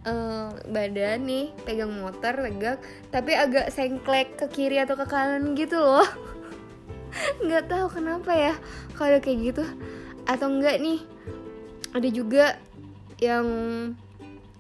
uh, 0.07 0.51
badan 0.71 1.27
nih 1.27 1.51
pegang 1.63 1.95
motor 1.95 2.35
tegak 2.39 2.79
tapi 3.15 3.35
agak 3.35 3.71
sengklek 3.71 4.39
ke 4.39 4.47
kiri 4.51 4.83
atau 4.83 4.99
ke 4.99 5.07
kanan 5.07 5.55
gitu 5.55 5.79
loh 5.79 6.07
nggak 7.45 7.69
tahu 7.69 7.87
kenapa 7.93 8.33
ya 8.33 8.55
kalau 8.97 9.21
kayak 9.21 9.53
gitu. 9.53 9.65
Atau 10.27 10.51
enggak 10.51 10.83
nih 10.83 11.01
ada 11.95 12.09
juga 12.11 12.59
yang 13.23 13.47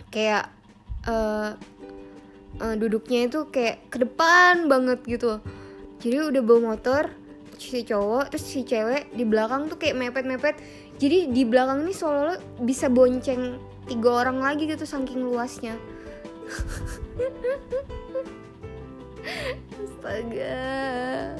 kayak 0.08 0.48
uh, 1.04 1.52
uh, 2.60 2.74
duduknya 2.76 3.24
itu 3.28 3.46
kayak 3.52 3.90
ke 3.92 3.98
depan 4.00 4.68
banget 4.68 5.00
gitu. 5.04 5.40
Jadi 6.00 6.16
udah 6.32 6.42
bawa 6.44 6.60
motor 6.76 7.10
si 7.56 7.88
cowok 7.88 8.28
terus 8.32 8.44
si 8.44 8.68
cewek 8.68 9.16
di 9.16 9.24
belakang 9.24 9.68
tuh 9.68 9.76
kayak 9.80 9.96
mepet-mepet. 9.96 10.56
Jadi 10.96 11.28
di 11.32 11.44
belakang 11.44 11.84
ini 11.84 11.92
seolah 11.92 12.40
bisa 12.64 12.88
bonceng 12.88 13.60
tiga 13.84 14.10
orang 14.24 14.40
lagi 14.40 14.64
gitu 14.68 14.86
saking 14.88 15.24
luasnya. 15.24 15.76
Astaga 19.82 21.34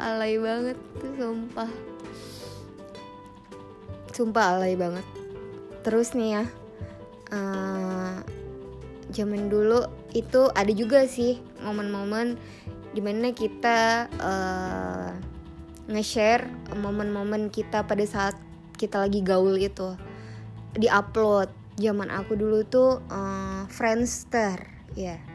alay 0.00 0.40
banget 0.40 0.76
tuh 0.96 1.12
sumpah. 1.14 1.70
Sumpah 4.10 4.44
alay 4.56 4.74
banget. 4.74 5.06
Terus 5.84 6.16
nih 6.16 6.40
ya 6.40 6.44
uh, 7.32 8.16
zaman 9.12 9.52
dulu 9.52 9.86
itu 10.16 10.50
ada 10.56 10.72
juga 10.74 11.06
sih 11.06 11.38
momen-momen 11.62 12.40
di 12.90 13.00
mana 13.04 13.30
kita 13.30 14.10
uh, 14.18 15.14
nge-share 15.86 16.50
momen-momen 16.74 17.52
kita 17.52 17.86
pada 17.86 18.02
saat 18.02 18.34
kita 18.80 19.06
lagi 19.06 19.22
gaul 19.22 19.54
itu. 19.60 19.94
Di 20.74 20.90
upload 20.90 21.52
zaman 21.78 22.10
aku 22.10 22.34
dulu 22.34 22.66
tuh 22.66 22.98
uh, 23.08 23.64
Friendster 23.70 24.58
ya. 24.98 25.16
yeah 25.16 25.29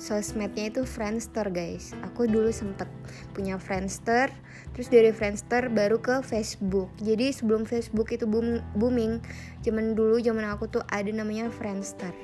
sosmednya 0.00 0.72
itu 0.72 0.88
Friendster 0.88 1.52
guys. 1.52 1.92
Aku 2.08 2.24
dulu 2.24 2.48
sempet 2.48 2.88
punya 3.36 3.60
Friendster 3.60 4.32
terus 4.72 4.88
dari 4.88 5.12
Friendster 5.12 5.68
baru 5.68 6.00
ke 6.00 6.24
Facebook. 6.24 6.88
Jadi 7.04 7.36
sebelum 7.36 7.68
Facebook 7.68 8.08
itu 8.08 8.24
boom, 8.24 8.64
booming 8.72 9.20
zaman 9.60 9.92
dulu 9.92 10.16
zaman 10.16 10.48
aku 10.48 10.72
tuh 10.72 10.82
ada 10.88 11.12
namanya 11.12 11.52
Friendster. 11.52 12.16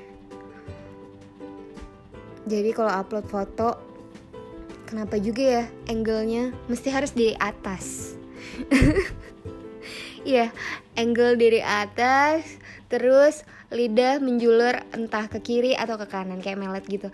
Jadi 2.49 2.73
kalau 2.73 2.89
upload 2.89 3.29
foto 3.29 3.77
kenapa 4.89 5.21
juga 5.21 5.61
ya 5.61 5.63
angle-nya? 5.85 6.57
Mesti 6.65 6.89
harus 6.89 7.13
di 7.13 7.37
atas. 7.37 8.17
Iya, 10.27 10.51
yeah, 10.51 10.99
angle 10.99 11.39
dari 11.39 11.63
atas, 11.63 12.43
terus 12.91 13.47
lidah 13.71 14.19
menjuler 14.19 14.83
entah 14.91 15.31
ke 15.31 15.39
kiri 15.39 15.71
atau 15.71 15.95
ke 15.95 16.03
kanan 16.03 16.43
kayak 16.43 16.59
melet 16.59 16.83
gitu 16.83 17.07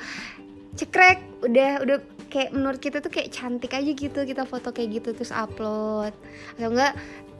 cekrek 0.73 1.21
udah 1.45 1.83
udah 1.85 1.97
kayak 2.33 2.49
menurut 2.49 2.81
kita 2.81 2.97
tuh 2.97 3.13
kayak 3.13 3.29
cantik 3.29 3.77
aja 3.77 3.91
gitu 3.93 4.25
kita 4.25 4.41
foto 4.49 4.73
kayak 4.73 5.01
gitu 5.01 5.13
terus 5.13 5.29
upload. 5.29 6.13
Atau 6.57 6.69
enggak 6.73 6.93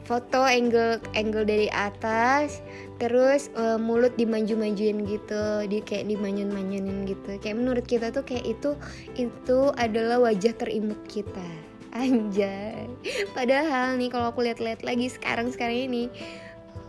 foto 0.04 0.44
angle 0.44 1.00
angle 1.16 1.48
dari 1.48 1.66
atas 1.72 2.60
terus 3.00 3.48
uh, 3.56 3.80
mulut 3.80 4.12
dimaju-majuin 4.20 5.02
gitu 5.08 5.44
di 5.66 5.82
kayak 5.82 6.06
dimanjun-manjunin 6.06 7.10
gitu. 7.10 7.40
Kayak 7.42 7.58
menurut 7.58 7.84
kita 7.88 8.14
tuh 8.14 8.22
kayak 8.22 8.46
itu 8.54 8.78
itu 9.18 9.58
adalah 9.74 10.22
wajah 10.22 10.54
terimut 10.54 11.00
kita. 11.10 11.48
Anjay. 11.94 12.86
Padahal 13.34 13.98
nih 13.98 14.10
kalau 14.14 14.30
aku 14.30 14.46
lihat-lihat 14.46 14.86
lagi 14.86 15.10
sekarang 15.10 15.50
sekarang 15.50 15.90
ini 15.90 16.04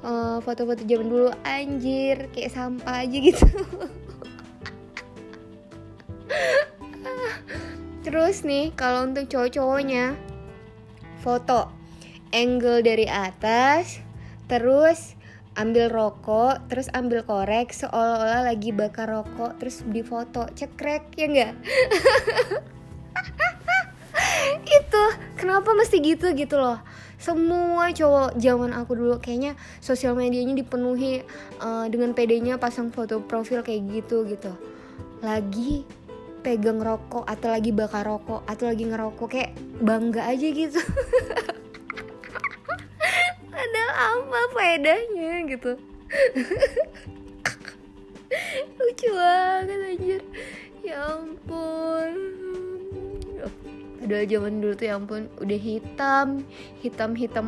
uh, 0.05 0.37
foto-foto 0.45 0.85
zaman 0.85 1.07
dulu 1.09 1.29
anjir 1.41 2.29
kayak 2.31 2.53
sampah 2.53 3.05
aja 3.05 3.17
gitu 3.17 3.45
Terus 8.05 8.45
nih 8.45 8.69
kalau 8.77 9.09
untuk 9.09 9.25
cowok-cowoknya 9.29 10.13
foto. 11.25 11.73
Angle 12.35 12.83
dari 12.83 13.07
atas 13.07 14.03
terus 14.45 15.15
ambil 15.55 15.87
rokok 15.87 16.67
terus 16.67 16.91
ambil 16.91 17.23
korek 17.23 17.71
seolah-olah 17.71 18.43
lagi 18.43 18.75
bakar 18.75 19.07
rokok 19.07 19.55
terus 19.55 19.87
difoto 19.87 20.51
cekrek 20.51 21.15
ya 21.15 21.31
enggak 21.31 21.53
itu 24.65 25.03
kenapa 25.39 25.71
mesti 25.75 25.97
gitu 26.03 26.31
gitu 26.35 26.55
loh. 26.59 26.79
Semua 27.15 27.89
cowok 27.89 28.37
zaman 28.37 28.75
aku 28.75 28.95
dulu 28.95 29.17
kayaknya 29.17 29.57
sosial 29.79 30.13
medianya 30.13 30.53
dipenuhi 30.55 31.23
uh, 31.63 31.87
dengan 31.89 32.11
pedenya 32.13 32.59
pasang 32.59 32.91
foto 32.91 33.23
profil 33.23 33.63
kayak 33.63 33.87
gitu 33.91 34.27
gitu. 34.27 34.51
Lagi 35.23 35.87
pegang 36.45 36.77
rokok 36.77 37.25
atau 37.25 37.49
lagi 37.49 37.73
bakar 37.73 38.05
rokok 38.05 38.45
atau 38.45 38.69
lagi 38.69 38.85
ngerokok 38.85 39.27
kayak 39.33 39.57
bangga 39.81 40.29
aja 40.29 40.45
gitu. 40.45 40.77
Padahal 43.49 44.21
apa 44.21 44.39
faedahnya 44.53 45.49
gitu. 45.49 45.73
Lucu 48.77 49.09
banget 49.09 49.79
anjir. 49.89 50.21
Ya 50.85 51.17
ampun. 51.17 52.13
Padahal 53.97 54.25
zaman 54.29 54.61
dulu 54.61 54.73
tuh 54.77 54.85
ya 54.85 55.01
ampun 55.01 55.25
udah 55.41 55.57
hitam 55.57 56.45
hitam 56.77 57.17
hitam 57.17 57.47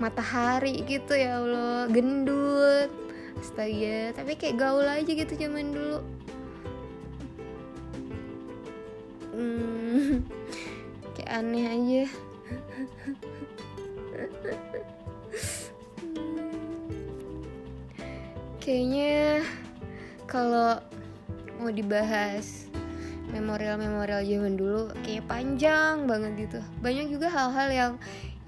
matahari 0.00 0.88
gitu 0.88 1.12
ya 1.12 1.36
Allah. 1.36 1.84
Gendut. 1.92 2.88
Astaga 3.36 4.16
tapi 4.16 4.40
kayak 4.40 4.56
gaul 4.56 4.88
aja 4.88 5.12
gitu 5.12 5.36
zaman 5.36 5.76
dulu 5.76 6.00
hmm, 9.38 10.26
kayak 11.14 11.30
aneh 11.30 11.64
aja. 11.70 12.04
Kayaknya 18.58 19.46
kalau 20.28 20.82
mau 21.56 21.70
dibahas 21.72 22.68
memorial-memorial 23.32 24.24
zaman 24.24 24.54
dulu 24.58 24.92
kayaknya 25.00 25.24
panjang 25.24 25.94
banget 26.04 26.32
gitu. 26.48 26.60
Banyak 26.84 27.06
juga 27.08 27.32
hal-hal 27.32 27.68
yang 27.70 27.92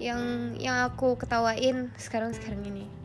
yang 0.01 0.21
yang 0.57 0.77
aku 0.89 1.13
ketawain 1.17 1.93
sekarang 1.97 2.33
sekarang 2.33 2.65
ini 2.65 3.00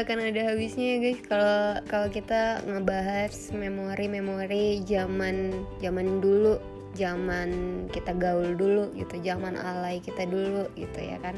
nggak 0.00 0.16
akan 0.16 0.32
ada 0.32 0.42
habisnya 0.48 0.96
ya 0.96 0.98
guys. 1.04 1.20
Kalau 1.28 1.60
kalau 1.84 2.08
kita 2.08 2.64
ngebahas 2.64 3.52
memori-memori 3.52 4.80
zaman 4.88 5.52
zaman 5.76 6.24
dulu 6.24 6.56
zaman 6.96 7.84
kita 7.92 8.16
gaul 8.16 8.56
dulu 8.56 8.96
gitu 8.96 9.20
zaman 9.20 9.60
alay 9.60 10.00
kita 10.00 10.24
dulu 10.24 10.72
gitu 10.72 11.04
ya 11.04 11.20
kan. 11.20 11.36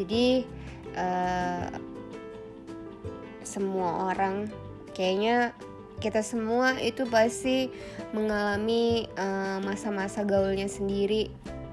Jadi 0.00 0.48
uh, 0.96 1.68
semua 3.44 4.16
orang 4.16 4.48
kayaknya 4.96 5.52
kita 6.00 6.24
semua 6.24 6.80
itu 6.80 7.04
pasti 7.04 7.68
mengalami 8.16 9.12
eh, 9.12 9.58
masa-masa 9.60 10.24
uh, 10.24 10.26
gaulnya 10.26 10.72
sendiri 10.72 11.28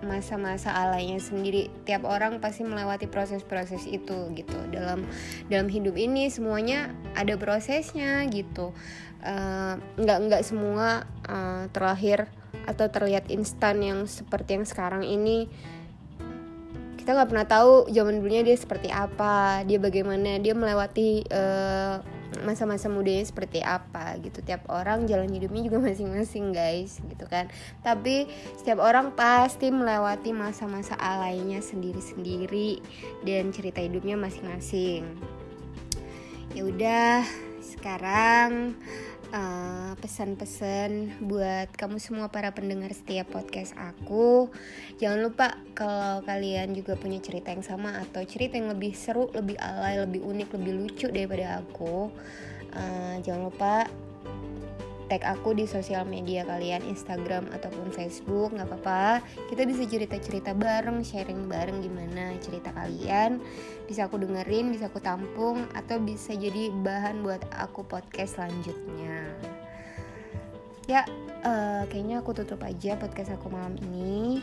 masa-masa 0.06 0.74
alaynya 0.74 1.18
sendiri. 1.18 1.70
Tiap 1.88 2.06
orang 2.06 2.41
pasti 2.43 2.62
melewati 2.66 3.08
proses-proses 3.10 3.86
itu 3.88 4.30
gitu. 4.36 4.60
Dalam 4.70 5.06
dalam 5.47 5.68
hidup 5.70 5.97
ini 5.97 6.30
semuanya 6.30 6.93
ada 7.18 7.38
prosesnya 7.38 8.26
gitu. 8.30 8.74
Uh, 9.22 9.78
nggak 10.02 10.18
nggak 10.30 10.43
semua 10.45 11.06
uh, 11.30 11.70
terlahir 11.70 12.26
atau 12.66 12.89
terlihat 12.89 13.30
instan 13.30 13.82
yang 13.82 13.99
seperti 14.06 14.58
yang 14.58 14.66
sekarang 14.66 15.06
ini. 15.06 15.49
Kita 16.97 17.18
nggak 17.18 17.30
pernah 17.34 17.47
tahu 17.49 17.89
zaman 17.89 18.22
dulunya 18.22 18.45
dia 18.45 18.54
seperti 18.54 18.93
apa 18.93 19.66
dia 19.66 19.82
bagaimana 19.82 20.38
dia 20.38 20.54
melewati 20.54 21.26
uh, 21.34 22.21
masa-masa 22.42 22.88
mudanya 22.88 23.28
seperti 23.28 23.60
apa 23.60 24.16
gitu. 24.24 24.40
Tiap 24.40 24.72
orang 24.72 25.06
jalan 25.06 25.28
hidupnya 25.28 25.68
juga 25.68 25.78
masing-masing 25.92 26.56
guys 26.56 27.04
gitu 27.04 27.26
kan. 27.28 27.52
Tapi 27.84 28.32
setiap 28.56 28.80
orang 28.80 29.12
pasti 29.14 29.70
melewati 29.70 30.32
masa-masa 30.32 30.96
alaynya 30.96 31.60
sendiri-sendiri 31.60 32.80
dan 33.28 33.52
cerita 33.52 33.84
hidupnya 33.84 34.16
masing-masing. 34.16 35.04
Ya 36.52 36.68
udah 36.68 37.24
sekarang 37.62 38.76
uh, 39.32 39.92
pesan-pesan 39.98 41.24
buat 41.24 41.72
kamu 41.74 41.98
semua 41.98 42.28
para 42.30 42.52
pendengar 42.52 42.92
setiap 42.92 43.32
podcast 43.32 43.74
aku. 43.80 44.52
Jangan 45.00 45.20
lupa 45.24 45.48
kalau 45.74 46.22
kalian 46.28 46.76
juga 46.76 47.00
punya 47.00 47.18
cerita 47.24 47.50
yang 47.52 47.66
sama 47.66 47.98
atau 48.04 48.22
cerita 48.28 48.60
yang 48.60 48.72
lebih 48.72 48.94
seru, 48.94 49.32
lebih 49.32 49.58
alay, 49.58 49.98
lebih 50.00 50.22
unik, 50.22 50.50
lebih 50.60 50.74
lucu 50.78 51.08
daripada 51.10 51.64
aku. 51.64 52.12
Uh, 52.72 53.16
jangan 53.24 53.52
lupa 53.52 53.88
tag 55.12 55.28
aku 55.28 55.51
di 55.51 55.68
sosial 55.68 56.07
media 56.07 56.47
kalian 56.47 56.88
Instagram 56.88 57.51
ataupun 57.51 57.91
Facebook 57.91 58.55
nggak 58.55 58.64
apa-apa. 58.72 59.20
Kita 59.51 59.68
bisa 59.68 59.84
cerita-cerita 59.84 60.55
bareng 60.55 61.03
sharing 61.03 61.51
bareng 61.51 61.84
gimana 61.84 62.32
cerita 62.39 62.72
kalian. 62.72 63.43
Bisa 63.91 64.07
aku 64.07 64.24
dengerin 64.24 64.72
bisa 64.72 64.88
aku 64.88 65.03
tampung 65.03 65.68
atau 65.76 65.99
bisa 65.99 66.32
jadi 66.32 66.72
bahan 66.72 67.28
buat 67.28 67.43
aku 67.51 67.84
podcast 67.84 68.39
selanjutnya. 68.39 69.36
Ya 70.88 71.03
uh, 71.43 71.84
kayaknya 71.91 72.24
aku 72.24 72.32
tutup 72.32 72.64
aja 72.64 72.95
podcast 72.95 73.36
aku 73.36 73.51
malam 73.51 73.76
ini. 73.91 74.39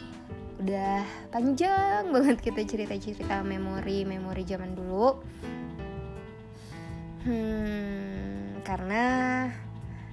Udah 0.60 1.00
panjang 1.32 2.12
banget 2.12 2.44
kita 2.44 2.60
cerita-cerita 2.68 3.40
memori 3.40 4.04
memori 4.04 4.44
zaman 4.44 4.76
dulu. 4.76 5.16
Hmm 7.24 8.60
karena 8.68 9.04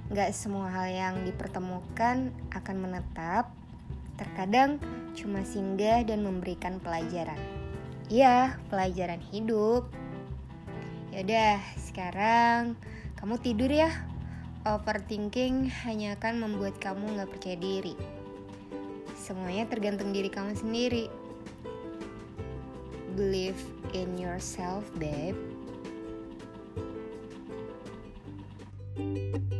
Gak 0.06 0.30
semua 0.38 0.70
hal 0.70 0.86
yang 0.94 1.14
dipertemukan 1.26 2.30
akan 2.54 2.76
menetap, 2.78 3.50
terkadang 4.14 4.78
cuma 5.18 5.42
singgah 5.42 6.06
dan 6.06 6.22
memberikan 6.22 6.78
pelajaran. 6.78 7.38
Ya, 8.06 8.54
pelajaran 8.70 9.18
hidup. 9.34 9.90
Yaudah, 11.10 11.58
sekarang 11.74 12.78
kamu 13.18 13.34
tidur 13.42 13.66
ya. 13.66 13.90
Overthinking 14.62 15.74
hanya 15.82 16.14
akan 16.14 16.38
membuat 16.38 16.78
kamu 16.78 17.18
gak 17.18 17.30
percaya 17.34 17.58
diri. 17.58 17.98
Semuanya 19.18 19.66
tergantung 19.66 20.14
diri 20.14 20.30
kamu 20.30 20.54
sendiri. 20.54 21.10
Believe 23.18 23.58
in 23.90 24.14
yourself, 24.14 24.86
babe. 25.02 25.34
thank 28.96 29.52
you 29.52 29.55